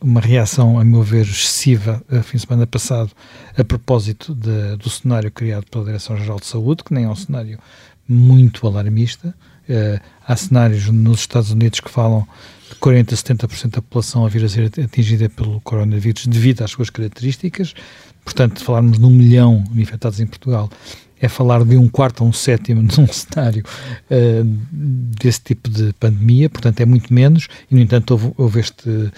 [0.00, 3.10] uma reação, a meu ver, excessiva, a fim de semana passado,
[3.56, 7.58] a propósito de, do cenário criado pela Direção-Geral de Saúde, que nem é um cenário
[8.06, 9.34] muito alarmista.
[9.68, 12.26] Uh, há cenários nos Estados Unidos que falam
[12.68, 16.72] de 40% a 70% da população a vir a ser atingida pelo coronavírus devido às
[16.72, 17.74] suas características.
[18.24, 20.68] Portanto, falarmos de um milhão infectados em Portugal
[21.20, 23.64] é falar de um quarto a um sétimo num cenário
[24.10, 24.44] uh,
[25.20, 29.10] desse tipo de pandemia, portanto é muito menos, e no entanto houve, houve este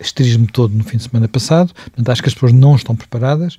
[0.00, 3.56] esterismo todo no fim de semana passado, portanto acho que as pessoas não estão preparadas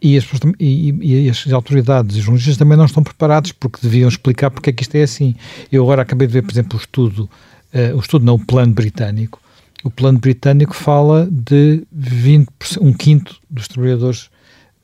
[0.00, 3.78] e as, pessoas, e, e as autoridades e os jornalistas também não estão preparados porque
[3.82, 5.34] deviam explicar porque é que isto é assim.
[5.72, 7.30] Eu agora acabei de ver, por exemplo, o estudo,
[7.72, 9.40] uh, o estudo não, o plano britânico,
[9.82, 12.46] o plano britânico fala de 20%,
[12.80, 14.28] um quinto dos trabalhadores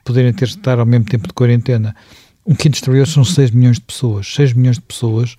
[0.05, 1.95] poderem ter de estar ao mesmo tempo de quarentena
[2.47, 4.33] um quinto exterior são 6 milhões de pessoas.
[4.35, 5.33] 6 milhões de pessoas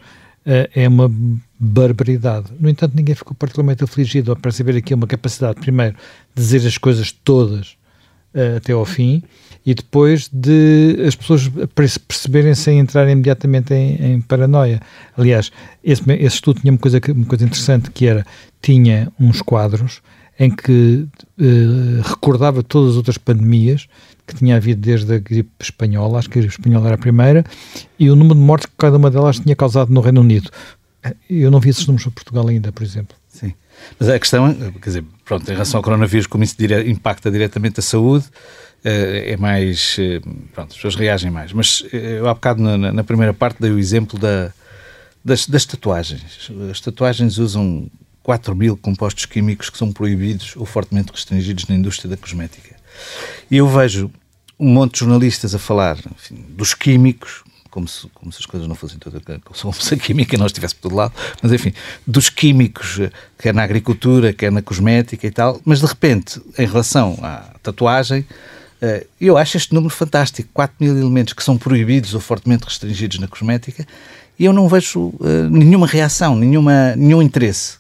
[0.46, 1.12] uh, é uma
[1.60, 2.48] barbaridade.
[2.60, 5.96] No entanto, ninguém ficou particularmente afligido ao perceber aqui uma capacidade, primeiro,
[6.36, 7.78] de dizer as coisas todas
[8.34, 9.24] uh, até ao fim
[9.66, 14.82] e depois de as pessoas perceberem sem entrar imediatamente em, em paranoia.
[15.16, 15.52] Aliás,
[15.84, 18.26] esse, esse, estudo tinha uma coisa, uma coisa interessante que era,
[18.62, 20.02] tinha uns quadros
[20.40, 21.06] em que
[21.40, 23.88] uh, recordava todas as outras pandemias
[24.34, 27.44] que tinha havido desde a gripe espanhola, acho que a gripe espanhola era a primeira,
[27.98, 30.50] e o número de mortes que cada uma delas tinha causado no Reino Unido.
[31.30, 33.16] Eu não vi esses números para Portugal ainda, por exemplo.
[33.28, 33.54] Sim.
[34.00, 37.80] Mas a questão, quer dizer, pronto, em relação ao coronavírus, como isso dire impacta diretamente
[37.80, 38.26] a saúde,
[38.84, 39.98] eh, é mais.
[40.00, 40.20] Eh,
[40.54, 41.54] pronto, as pessoas reagem mais.
[41.54, 44.52] Mas eh, eu há bocado na, na primeira parte dei o exemplo da,
[45.24, 46.52] das, das tatuagens.
[46.70, 47.90] As tatuagens usam
[48.24, 52.76] 4 mil compostos químicos que são proibidos ou fortemente restringidos na indústria da cosmética.
[53.50, 54.12] E eu vejo
[54.62, 58.68] um monte de jornalistas a falar enfim, dos químicos, como se, como se as coisas
[58.68, 61.74] não fossem todas, como se a química não estivesse por todo lado, mas enfim,
[62.06, 63.00] dos químicos,
[63.40, 68.24] quer na agricultura, quer na cosmética e tal, mas de repente, em relação à tatuagem,
[68.82, 73.18] eh, eu acho este número fantástico, 4 mil elementos que são proibidos ou fortemente restringidos
[73.18, 73.88] na cosmética,
[74.38, 77.80] e eu não vejo uh, nenhuma reação, nenhuma, nenhum interesse.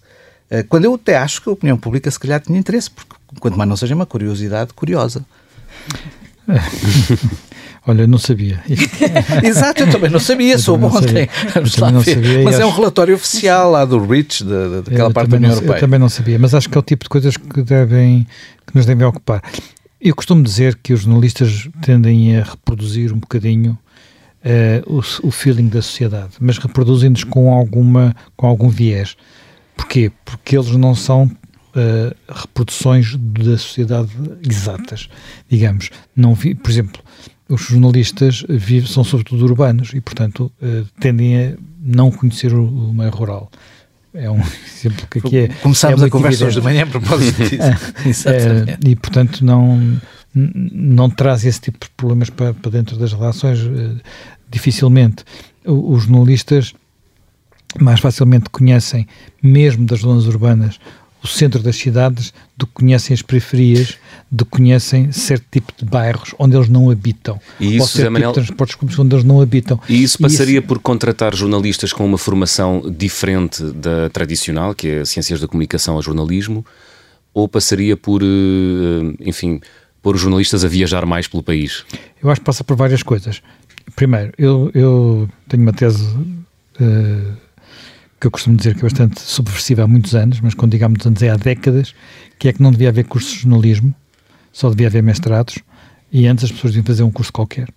[0.67, 3.69] Quando eu até acho que a opinião pública se calhar tinha interesse, porque quanto mais
[3.69, 5.25] não seja uma curiosidade curiosa.
[7.87, 8.61] Olha, não sabia.
[9.43, 11.27] Exato, eu também não sabia, ontem.
[11.53, 12.15] Vamos lá ver.
[12.15, 15.49] Sabia, mas é um relatório oficial lá do REACH, da, daquela eu parte da União
[15.49, 15.77] não, Europeia.
[15.77, 18.27] Eu também não sabia, mas acho que é o tipo de coisas que, devem,
[18.67, 19.41] que nos devem ocupar.
[19.99, 23.77] Eu costumo dizer que os jornalistas tendem a reproduzir um bocadinho
[24.45, 29.15] uh, o, o, feeling da sociedade, mas reproduzem-nos com, alguma, com algum viés.
[29.75, 30.11] Porquê?
[30.23, 31.29] Porque eles não são
[31.75, 34.11] uh, reproduções da sociedade
[34.47, 35.09] exatas,
[35.49, 35.89] digamos.
[36.15, 37.01] Não vi, por exemplo,
[37.49, 42.93] os jornalistas vivem, são sobretudo urbanos e, portanto, uh, tendem a não conhecer o, o
[42.93, 43.49] meio rural.
[44.13, 44.41] É um
[44.75, 45.47] exemplo que aqui é.
[45.47, 47.41] Começámos é a conversa hoje de manhã a propósito
[48.03, 48.29] disso.
[48.29, 49.99] é, e, portanto, não
[50.33, 53.99] não traz esse tipo de problemas para, para dentro das relações, uh,
[54.49, 55.25] dificilmente.
[55.65, 56.73] O, os jornalistas
[57.79, 59.07] mais facilmente conhecem,
[59.41, 60.79] mesmo das zonas urbanas,
[61.23, 63.97] o centro das cidades do que conhecem as periferias,
[64.29, 67.39] do que conhecem certo tipo de bairros onde eles não habitam.
[67.59, 69.79] E isso, ou certo tipo de transportes públicos onde eles não habitam.
[69.87, 70.67] E isso passaria e isso...
[70.67, 76.01] por contratar jornalistas com uma formação diferente da tradicional, que é Ciências da Comunicação a
[76.01, 76.65] Jornalismo,
[77.33, 79.61] ou passaria por, eh, enfim,
[80.01, 81.85] pôr os jornalistas a viajar mais pelo país?
[82.21, 83.41] Eu acho que passa por várias coisas.
[83.95, 86.03] Primeiro, eu, eu tenho uma tese...
[86.79, 87.50] Uh,
[88.21, 90.89] que eu costumo dizer que é bastante subversiva há muitos anos, mas quando digo há
[90.89, 91.95] muitos anos é há décadas,
[92.37, 93.93] que é que não devia haver cursos de jornalismo,
[94.53, 95.57] só devia haver mestrados,
[96.11, 97.67] e antes as pessoas deviam fazer um curso qualquer.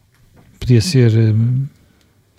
[0.61, 1.69] Podia ser uh,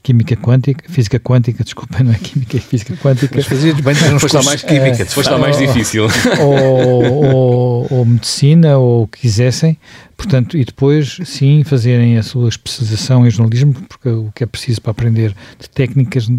[0.03, 3.33] Química Quântica, Física Quântica, desculpa, não é Química, é Física Quântica.
[3.37, 6.05] Mas fazias bem uns cursos mais Química, foste mais difícil.
[6.39, 9.79] Ou, ou, ou, Medicina, ou o que quisessem,
[10.15, 14.79] portanto, e depois, sim, fazerem a sua especialização em jornalismo, porque o que é preciso
[14.79, 16.29] para aprender de técnicas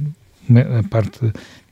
[0.78, 1.18] a parte,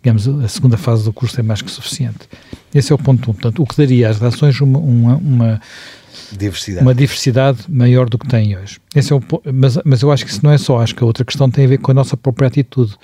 [0.05, 2.29] digamos, a segunda fase do curso é mais que suficiente.
[2.75, 3.31] Esse é o ponto 1.
[3.31, 3.35] Um.
[3.35, 5.61] Portanto, o que daria às relações uma, uma, uma
[6.31, 6.85] diversidade.
[6.85, 8.79] uma diversidade maior do que tem hoje.
[8.95, 11.07] Esse é o, mas, mas eu acho que isso não é só, acho que a
[11.07, 12.95] outra questão tem a ver com a nossa própria atitude.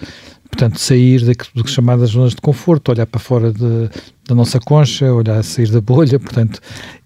[0.51, 3.89] Portanto, sair do que chamadas zonas de conforto, olhar para fora de,
[4.29, 6.61] da nossa concha, olhar sair da bolha, portanto,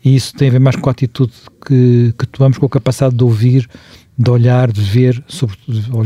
[0.04, 1.32] e isso tem a ver mais com a atitude
[1.64, 3.68] que, que tomamos, com a capacidade de ouvir
[4.16, 6.04] de olhar, de ver, sobretudo, uh,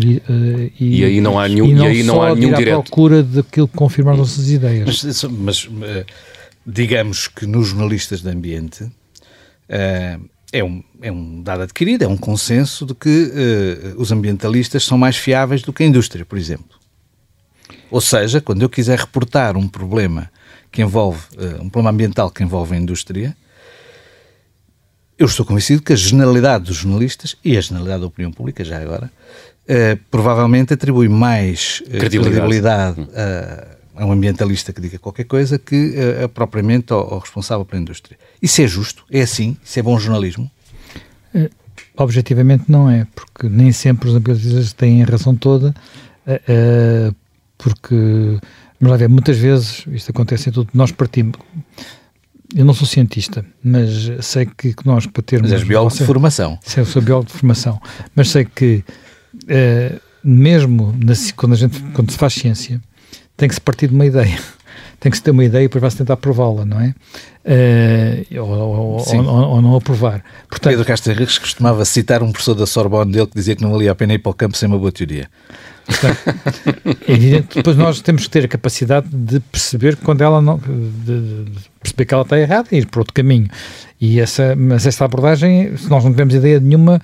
[0.80, 2.78] e, e, aí não há nenhum, e, não e aí não há nenhum direto.
[2.78, 5.04] à procura daquilo que confirma as nossas ideias.
[5.04, 6.06] Mas, mas uh,
[6.66, 12.16] digamos que nos jornalistas de ambiente uh, é, um, é um dado adquirido, é um
[12.16, 13.30] consenso de que
[13.98, 16.78] os ambientalistas são mais fiáveis do que a indústria, por exemplo.
[17.90, 20.30] Ou seja, quando eu quiser reportar um problema
[20.72, 21.20] que envolve,
[21.60, 23.36] um problema ambiental que envolve a indústria,
[25.18, 28.80] eu estou convencido que a generalidade dos jornalistas e a generalidade da opinião pública, já
[28.80, 29.10] agora,
[29.64, 35.94] uh, provavelmente atribui mais uh, credibilidade, a, a, um ambientalista que diga qualquer coisa que
[36.24, 38.16] uh, propriamente ao, ao, responsável pela indústria.
[38.40, 39.04] Isso é justo?
[39.10, 39.56] É assim?
[39.64, 40.50] Isso é bom jornalismo?
[41.96, 45.74] objetivamente não é, porque nem sempre os ambientalistas têm a razão toda,
[47.56, 47.94] porque,
[48.80, 51.34] vamos lá ver, muitas vezes, isto acontece em tudo, nós partimos
[52.54, 55.50] eu não sou cientista, mas sei que, que nós para termos.
[55.50, 56.58] Mas és biólogo de formação.
[56.62, 57.80] Sei, eu sou biólogo de formação,
[58.14, 58.84] mas sei que
[59.34, 62.80] uh, mesmo na, quando, a gente, quando se faz ciência,
[63.36, 64.38] tem que se partir de uma ideia.
[65.00, 66.94] Tem que se ter uma ideia e depois vai-se tentar aprová-la, não é?
[67.44, 70.22] Uh, ou, ou, ou, ou, não aprovar.
[70.48, 73.70] Portanto, Pedro Castro Henriques costumava citar um professor da Sorbonne dele que dizia que não
[73.70, 75.30] valia a pena ir para o campo sem uma boa teoria.
[75.86, 76.18] Portanto,
[77.08, 80.58] é evidente, depois nós temos que ter a capacidade de perceber quando ela não.
[80.58, 83.48] De, de perceber que ela está errada e ir para outro caminho.
[84.00, 87.00] E essa, mas esta abordagem, se nós não tivermos ideia nenhuma,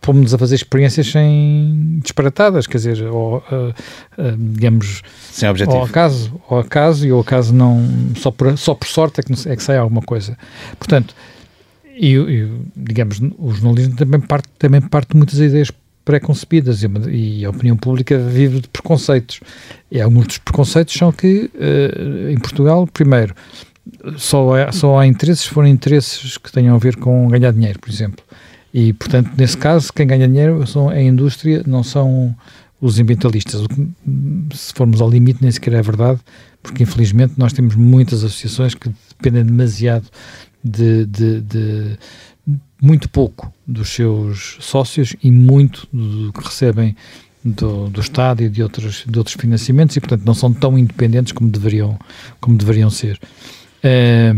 [0.00, 3.70] pomos-nos a fazer experiências sem disparatadas, quer dizer, ou, uh,
[4.16, 5.78] uh, digamos, sem objetivo.
[5.78, 7.84] Ao acaso, ao acaso, e ao acaso não,
[8.16, 10.38] só por, só por sorte é que, é que sai alguma coisa.
[10.78, 11.16] Portanto,
[11.96, 15.72] e, e digamos, o jornalismo também parte, também parte de muitas ideias
[16.04, 19.40] pré-concebidas e, a opinião pública vive de preconceitos.
[19.90, 23.34] E alguns dos preconceitos são que, uh, em Portugal, primeiro,
[24.16, 27.78] só, há, só há interesses se forem interesses que tenham a ver com ganhar dinheiro,
[27.78, 28.24] por exemplo.
[28.72, 32.34] E, portanto, nesse caso, quem ganha dinheiro são a indústria, não são
[32.80, 33.62] os ambientalistas.
[34.54, 36.20] Se formos ao limite, nem sequer é verdade,
[36.62, 40.06] porque infelizmente nós temos muitas associações que dependem demasiado
[40.62, 41.98] de, de, de
[42.80, 46.94] muito pouco dos seus sócios e muito do que recebem
[47.42, 51.32] do, do Estado e de outros, de outros financiamentos e, portanto, não são tão independentes
[51.32, 51.98] como deveriam,
[52.40, 53.18] como deveriam ser.
[53.88, 54.34] É,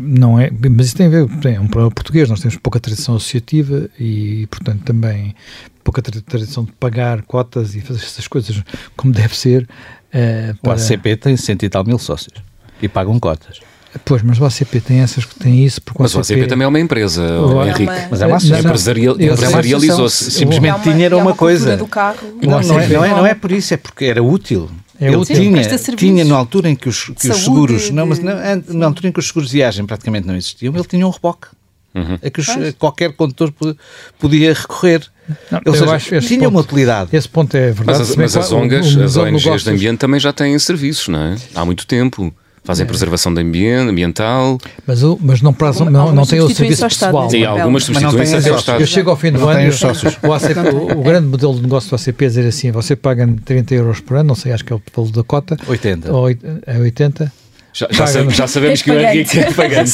[0.00, 2.80] não é, mas isso tem a ver, tem, é um problema português, nós temos pouca
[2.80, 5.34] tradição associativa e, portanto, também
[5.84, 8.62] pouca tradição de pagar cotas e fazer essas coisas
[8.96, 9.68] como deve ser.
[10.12, 10.70] É, para...
[10.70, 12.34] O ACP tem cento e tal mil sócios
[12.82, 13.60] e pagam cotas.
[14.04, 16.68] Pois, mas o ACP tem essas que tem isso porque Mas o ACP, também é
[16.68, 17.90] uma empresa, o Henrique.
[17.90, 18.08] É uma...
[18.10, 18.70] Mas é uma associação.
[18.70, 20.30] Empresarial, empresarializou-se.
[20.30, 21.76] Simplesmente é uma, tinha era uma, uma coisa.
[21.76, 22.18] Do carro.
[22.40, 24.70] Não, não, é, não, é, não é por isso, é porque era útil.
[25.00, 25.36] É Ele útil.
[25.36, 27.92] tinha, tinha na altura em que os, que os seguros, de...
[27.92, 28.34] não, mas não,
[28.68, 31.48] na altura em que os seguros de viagem praticamente não existiam, ele tinha um reboque.
[31.94, 32.18] Uhum.
[32.22, 32.46] A que os,
[32.78, 33.52] qualquer condutor
[34.18, 35.04] podia recorrer.
[35.50, 37.10] Não, Ou seja, acho tinha ponto, uma utilidade.
[37.12, 37.98] Esse ponto é verdade.
[37.98, 41.36] Mas, mas as ONGs, as ONGs de ambiente também já têm serviços, não é?
[41.54, 42.32] Há muito tempo.
[42.62, 42.86] Fazem é.
[42.86, 44.58] preservação de ambiente, ambiental.
[44.86, 47.30] Mas, o, mas não, prazam, não, não tem o serviço pessoal.
[47.30, 48.80] Sim, algumas substituições ao Estado.
[48.80, 50.18] Eu chego ao fim do ano, os sócios.
[50.22, 53.26] O, ACP, o, o, grande modelo de negócio do ACP é dizer assim, você paga
[53.44, 55.56] 30 euros por ano, não sei, acho que é o valor da cota.
[55.66, 56.12] 80.
[56.12, 57.32] Ou, é 80.
[57.72, 59.92] Já, já, já sabemos que o Henrique é pagante.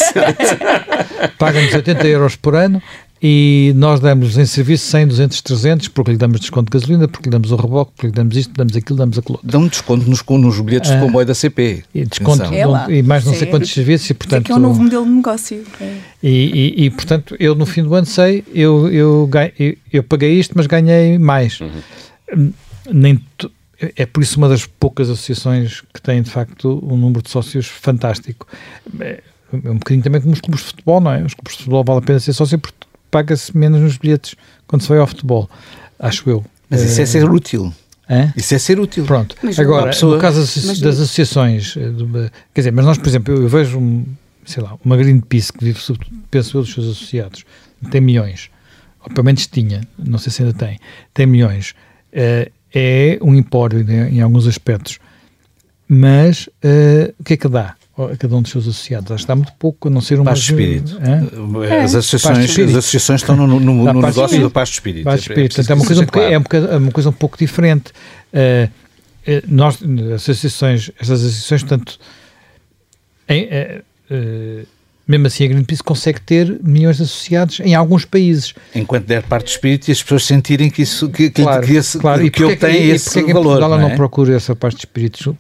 [1.38, 2.82] Paga-nos 80 euros por ano
[3.29, 7.24] e nós damos em serviço 100, 200, 300, porque lhe damos desconto de gasolina, porque
[7.29, 9.41] lhe damos o reboque, porque lhe damos isto, damos aquilo, damos aquilo.
[9.43, 11.83] Dão desconto nos, nos bilhetes de ah, comboio da CP.
[11.93, 14.09] E, desconto, é e mais não sei quantos serviços.
[14.11, 15.64] E, portanto, que é um novo modelo de negócio.
[15.81, 15.97] É.
[16.22, 20.39] E, e, e, portanto, eu no fim do ano sei, eu, eu, eu, eu paguei
[20.39, 21.59] isto, mas ganhei mais.
[21.61, 22.53] Uhum.
[22.93, 23.20] Nem
[23.97, 27.66] é por isso uma das poucas associações que tem, de facto, um número de sócios
[27.66, 28.47] fantástico.
[29.01, 29.20] É,
[29.53, 31.24] é um bocadinho também como os clubes de futebol, não é?
[31.24, 34.34] Os clubes de futebol vale a pena ser sócio porque paga-se menos nos bilhetes
[34.66, 35.48] quando se vai ao futebol,
[35.98, 36.44] acho eu.
[36.68, 37.72] Mas isso é, é ser útil.
[38.09, 38.32] É?
[38.36, 39.04] Isso é ser útil.
[39.04, 39.36] Pronto.
[39.42, 40.14] Mas Agora, pessoa...
[40.14, 43.78] no caso das, das associações, eh, quer dizer, mas nós, por exemplo, eu, eu vejo,
[43.78, 44.04] um,
[44.44, 45.80] sei lá, uma Greenpeace que vive,
[46.30, 47.44] penso eu, dos seus associados,
[47.90, 48.48] tem milhões,
[49.02, 50.78] ou pelo menos tinha, não sei se ainda tem,
[51.12, 51.74] tem milhões.
[52.12, 54.98] Uh, é um empório né, em alguns aspectos,
[55.88, 57.74] mas uh, o que é que dá?
[57.97, 59.11] A cada um dos seus associados.
[59.11, 60.26] Acho que dá muito pouco, a não ser uma...
[60.26, 60.99] Paz de espírito.
[61.01, 61.82] É?
[61.82, 65.05] As, associações, as associações estão no, no, no negócio do paz de espírito.
[65.05, 65.57] Paz de espírito.
[65.57, 67.92] Portanto, é, uma coisa um, é, uma, é uma coisa um pouco diferente.
[68.32, 68.70] Uh,
[69.49, 69.78] nós,
[70.14, 71.99] as associações, estas associações, portanto,
[73.28, 74.66] em, uh,
[75.07, 78.54] mesmo assim a Greenpeace consegue ter milhões de associados em alguns países.
[78.74, 81.98] Enquanto der parte de espírito e as pessoas sentirem que isso que, claro, que, esse,
[81.98, 82.22] claro.
[82.22, 83.59] que, que ele tem e, esse e valor.
[83.59, 83.88] Portugal não, é?
[83.90, 85.36] não procura essa parte de espírito,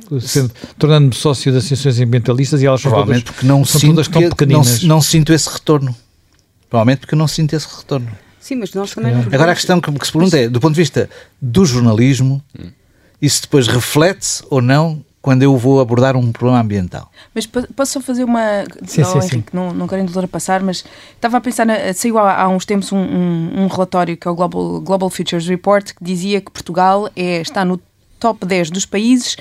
[0.78, 4.28] tornando-me sócio das associações ambientalistas e elas são todas, porque não são sinto todas tão
[4.28, 4.82] pequeninas.
[4.82, 5.94] Não, não sinto esse retorno.
[6.70, 8.10] Provavelmente porque eu não sinto esse retorno.
[8.38, 9.12] Sim, mas nós também...
[9.32, 11.10] Agora a questão que, que se pergunta é, do ponto de vista
[11.42, 12.70] do jornalismo, hum.
[13.20, 17.10] isso depois reflete-se ou não quando eu vou abordar um problema ambiental.
[17.34, 18.62] Mas posso só fazer uma.
[18.84, 19.44] Sim, não, sim, Henrique, sim.
[19.52, 20.84] Não, não querendo ultrapassar, mas
[21.16, 21.66] estava a pensar.
[21.66, 25.10] Na, saiu há, há uns tempos um, um, um, relatório que é o Global, Global
[25.10, 27.80] Futures Report que dizia que Portugal é, está no
[28.20, 29.36] top 10 dos países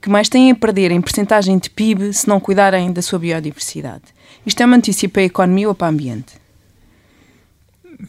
[0.00, 4.04] que mais têm a perder em percentagem de PIB se não cuidarem da sua biodiversidade.
[4.46, 6.36] Isto é uma notícia para a economia ou para o ambiente?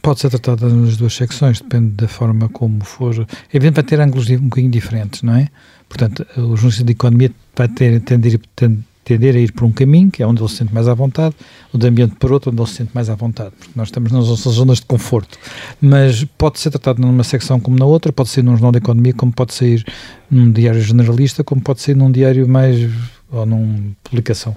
[0.00, 3.14] Pode ser tratada nas duas secções, depende da forma como for.
[3.14, 5.48] É evidente vai ter ângulos um bocadinho diferentes, não é?
[5.90, 8.40] Portanto, o jornalista de economia vai ter, tender,
[9.04, 11.34] tender a ir por um caminho, que é onde ele se sente mais à vontade,
[11.72, 14.12] o de ambiente por outro, onde ele se sente mais à vontade, porque nós estamos
[14.12, 15.36] nas nossas zonas de conforto.
[15.80, 19.12] Mas pode ser tratado numa secção como na outra, pode ser num jornal de economia,
[19.12, 19.84] como pode sair
[20.30, 22.88] num diário generalista, como pode ser num diário mais,
[23.28, 24.56] ou numa publicação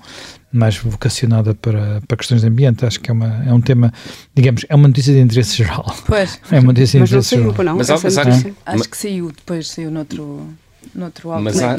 [0.51, 2.85] mais vocacionada para, para questões de ambiente.
[2.85, 3.91] Acho que é, uma, é um tema,
[4.35, 5.83] digamos, é uma notícia de interesse geral.
[6.05, 6.39] Pois.
[6.51, 7.55] É uma notícia de interesse geral.
[7.57, 10.47] Não, mas, mas, acho que saiu, depois saiu noutro
[10.93, 11.43] noutro álbum.
[11.43, 11.75] Mas há,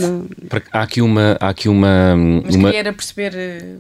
[0.73, 1.37] há, aqui uma.
[1.41, 2.71] Há aqui uma, Mas uma...
[2.71, 3.77] queria perceber eh,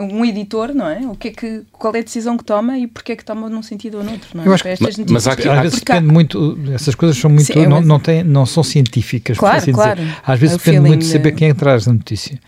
[0.00, 1.00] um editor, não é?
[1.06, 3.48] O que é que, qual é a decisão que toma e porque é que toma
[3.48, 4.46] num sentido ou noutro, não é?
[4.48, 7.66] Eu acho que, mas, mas há às vezes depende muito, essas coisas são muito, Sim,
[7.66, 10.00] não, não, tem, não são científicas, claro, assim claro.
[10.00, 10.16] Dizer.
[10.26, 12.38] Às vezes é depende muito de saber quem é que traz a notícia.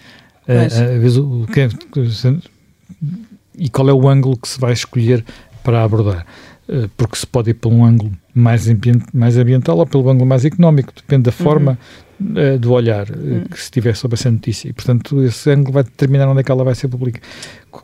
[0.49, 1.69] Uh, às vezes o, que é,
[3.57, 5.25] e qual é o ângulo que se vai escolher
[5.63, 6.27] para abordar.
[6.71, 8.69] Uh, porque se pode ir para um ângulo mais,
[9.13, 11.77] mais ambiental ou pelo ângulo mais económico, depende da forma
[12.21, 12.55] uhum.
[12.55, 13.45] uh, do olhar uh, uhum.
[13.51, 14.69] que se tiver sobre essa notícia.
[14.69, 17.27] E, portanto, esse ângulo vai determinar onde é que ela vai ser publicada,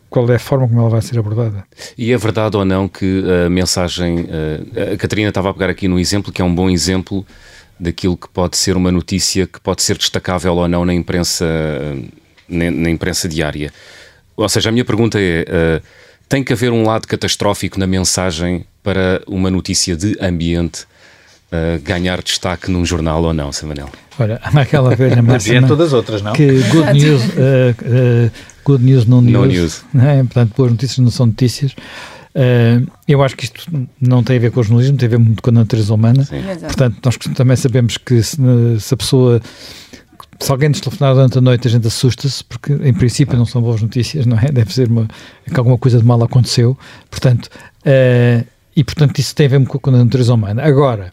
[0.09, 1.65] qual é a forma como ela vai ser abordada.
[1.97, 4.21] E é verdade ou não que a mensagem.
[4.21, 7.25] Uh, a Catarina estava a pegar aqui no exemplo, que é um bom exemplo
[7.77, 11.45] daquilo que pode ser uma notícia que pode ser destacável ou não na imprensa,
[12.47, 13.69] na, na imprensa diária.
[14.37, 15.81] Ou seja, a minha pergunta é
[16.29, 20.83] tem que haver um lado catastrófico na mensagem para uma notícia de ambiente
[21.51, 23.89] uh, ganhar destaque num jornal ou não, Samuel?
[24.19, 25.65] Olha, há aquela velha máxima...
[25.65, 26.33] É todas as outras, não?
[26.33, 28.31] Que good news, uh, uh,
[28.63, 29.33] good news no news.
[29.33, 29.83] No news.
[29.95, 30.23] É?
[30.23, 31.71] Portanto, boas notícias não são notícias.
[32.35, 33.65] Uh, eu acho que isto
[33.99, 36.23] não tem a ver com o jornalismo, tem a ver muito com a natureza humana.
[36.23, 36.43] Sim.
[36.61, 38.37] Portanto, nós também sabemos que se,
[38.79, 39.41] se a pessoa
[40.39, 43.61] se alguém nos telefonar durante a noite, a gente assusta-se, porque em princípio não são
[43.61, 44.49] boas notícias, não é?
[44.51, 45.07] Deve ser uma,
[45.45, 46.77] que alguma coisa de mal aconteceu.
[47.09, 47.49] Portanto,
[47.85, 50.63] uh, e portanto isso tem a ver com a natureza humana.
[50.63, 51.11] Agora,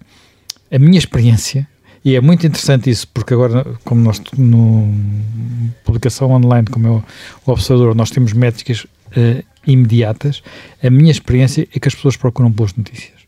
[0.71, 1.67] a minha experiência,
[2.05, 4.93] e é muito interessante isso, porque agora, como nós, no
[5.85, 7.05] publicação online, como o,
[7.47, 10.43] o observador, nós temos métricas uh, imediatas,
[10.83, 13.24] a minha experiência é que as pessoas procuram boas notícias.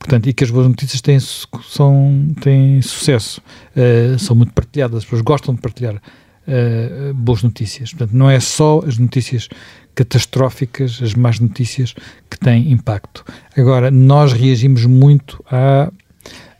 [0.00, 3.40] Portanto, e que as boas notícias têm, são, têm sucesso,
[3.76, 7.90] uh, são muito partilhadas, as pessoas gostam de partilhar uh, boas notícias.
[7.90, 9.48] Portanto, não é só as notícias
[9.94, 11.94] catastróficas, as más notícias
[12.28, 13.24] que têm impacto.
[13.56, 15.92] Agora, nós reagimos muito à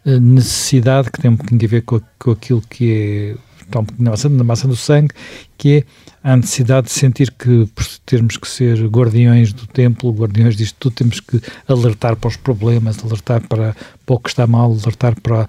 [0.05, 3.85] eh, necessidade que tem um pouquinho a ver com, com aquilo que é está um
[3.85, 5.15] pouquinho na massa, na massa do sangue,
[5.57, 5.85] que é
[6.23, 10.95] a necessidade de sentir que por termos que ser guardiões do templo, guardiões disto tudo,
[10.95, 15.49] temos que alertar para os problemas, alertar para, para o que está mal, alertar para.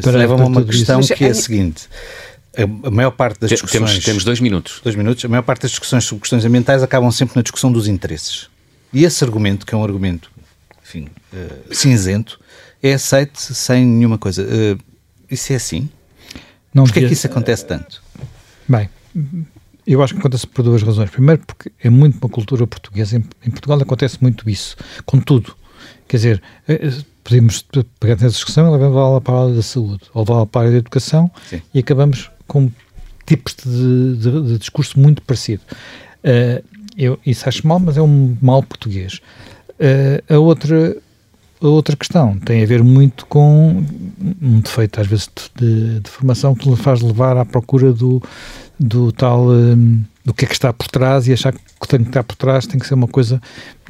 [0.00, 1.14] para leva-me a uma questão isso.
[1.14, 1.88] que é a seguinte:
[2.56, 3.90] a, maior parte das discussões.
[3.90, 4.80] Temos, temos dois minutos.
[4.82, 5.24] Dois minutos.
[5.24, 8.48] A maior parte das discussões sobre questões ambientais acabam sempre na discussão dos interesses.
[8.92, 10.30] E esse argumento, que é um argumento,
[10.84, 12.38] enfim, uh, cinzento,
[12.80, 14.42] é aceito sem nenhuma coisa.
[14.42, 14.78] Uh,
[15.28, 15.88] isso é assim?
[16.74, 17.06] Não Porquê devia...
[17.06, 18.02] é que isso acontece tanto?
[18.68, 18.90] Bem,
[19.86, 21.08] eu acho que acontece por duas razões.
[21.10, 23.16] Primeiro, porque é muito uma cultura portuguesa.
[23.16, 25.54] Em, em Portugal acontece muito isso, com tudo.
[26.08, 26.90] Quer dizer, eh,
[27.22, 27.64] podemos
[27.98, 30.72] pegar nessa discussão e levá-la para a área da saúde, ou levá-la para a área
[30.72, 31.62] da educação Sim.
[31.72, 32.70] e acabamos com
[33.26, 35.62] tipos de, de, de discurso muito parecido.
[36.22, 36.64] Uh,
[36.96, 39.20] eu, isso acho mal, mas é um mal português.
[39.70, 40.96] Uh, a, outra,
[41.60, 43.84] a outra questão tem a ver muito com
[44.40, 48.22] um defeito, às vezes, de, de formação que nos faz levar à procura do,
[48.78, 49.48] do tal.
[49.48, 52.34] Um, do que é que está por trás e achar que o que estar por
[52.34, 53.40] trás tem que ser uma coisa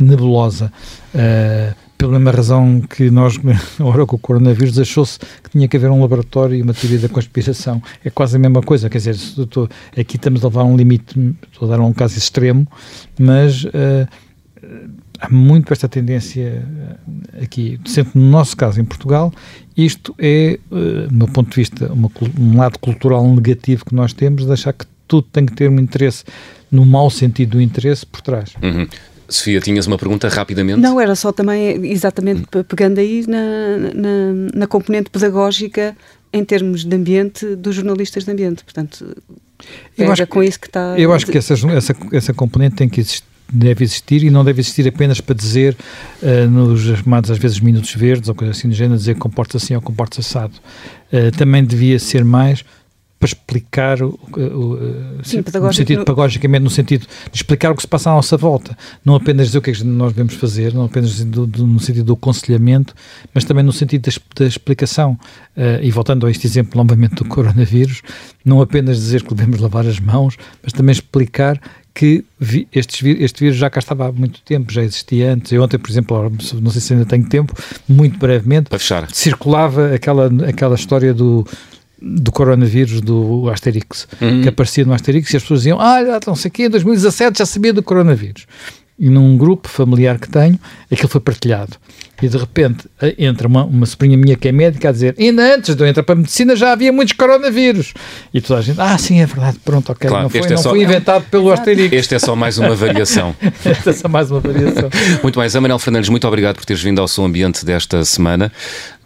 [0.01, 0.73] nebulosa.
[1.15, 3.39] Uh, pela mesma razão que nós,
[3.79, 7.09] agora com o coronavírus, achou-se que tinha que haver um laboratório e uma teoria da
[7.09, 7.81] conspiração.
[8.05, 11.69] É quase a mesma coisa, quer dizer, estou, aqui estamos a levar um limite, estou
[11.69, 12.67] a dar um caso extremo,
[13.19, 14.09] mas uh,
[15.25, 16.63] há muito esta tendência
[17.35, 19.33] eh, aqui, sempre no nosso caso em Portugal,
[19.77, 24.13] isto é, uh, do meu ponto de vista, uma, um lado cultural negativo que nós
[24.13, 26.25] temos, de achar que tudo tem que ter um interesse,
[26.71, 28.55] no mau sentido do interesse, por trás.
[28.63, 28.87] Uhum.
[29.29, 30.79] Sofia, tinhas uma pergunta rapidamente?
[30.79, 35.97] Não, era só também, exatamente, pegando aí na, na, na, componente pedagógica
[36.33, 38.63] em termos de ambiente dos jornalistas de ambiente.
[38.63, 39.17] Portanto,
[39.97, 40.95] eu acho com isso que está.
[40.99, 44.61] Eu acho que essa, essa, essa componente tem que existir deve existir e não deve
[44.61, 45.77] existir apenas para dizer
[46.23, 49.75] uh, nos chamados às vezes minutos verdes ou coisa assim do género, dizer comporta assim
[49.75, 50.55] ou comporta assado.
[51.13, 52.65] Uh, também devia ser mais
[53.25, 54.79] para explicar o, o,
[55.23, 56.05] Sim, no sentido no...
[56.05, 58.77] pedagogicamente, no sentido de explicar o que se passa à nossa volta.
[59.03, 61.81] Não apenas dizer o que é que nós devemos fazer, não apenas do, do, no
[61.81, 62.95] sentido do aconselhamento,
[63.33, 65.19] mas também no sentido da, da explicação.
[65.57, 68.03] Uh, e voltando a este exemplo novamente do coronavírus,
[68.45, 71.59] não apenas dizer que devemos lavar as mãos, mas também explicar
[71.95, 75.53] que vi, este, este vírus já cá estava há muito tempo, já existia antes.
[75.53, 77.55] Eu ontem, por exemplo, não sei se ainda tenho tempo,
[77.89, 79.09] muito brevemente, Para fechar.
[79.13, 81.47] circulava aquela, aquela história do,
[82.03, 84.43] do coronavírus do Asterix, uhum.
[84.43, 87.39] que aparecia no Asterix e as pessoas diziam, ah, não sei o quê, em 2017
[87.39, 88.47] já sabia do coronavírus.
[88.99, 90.59] E num grupo familiar que tenho,
[90.91, 91.77] aquilo foi partilhado.
[92.25, 95.55] E de repente eh, entra uma, uma sobrinha minha que é médica a dizer: ainda
[95.55, 97.93] antes de eu entrar para a medicina já havia muitos coronavírus.
[98.33, 100.09] E toda a gente: ah, sim, é verdade, pronto, ok.
[100.09, 100.71] Claro, não foi, é não só...
[100.71, 101.93] foi inventado pelo Asterix.
[101.93, 103.37] Este é só mais uma variação.
[103.63, 104.89] este é só mais uma variação.
[105.23, 108.51] muito bem, Zé Manuel Fernandes, muito obrigado por teres vindo ao Som Ambiente desta semana.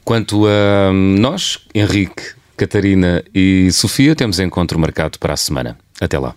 [0.05, 2.23] Quanto a nós, Henrique,
[2.57, 5.77] Catarina e Sofia, temos encontro marcado para a semana.
[6.01, 6.37] Até lá.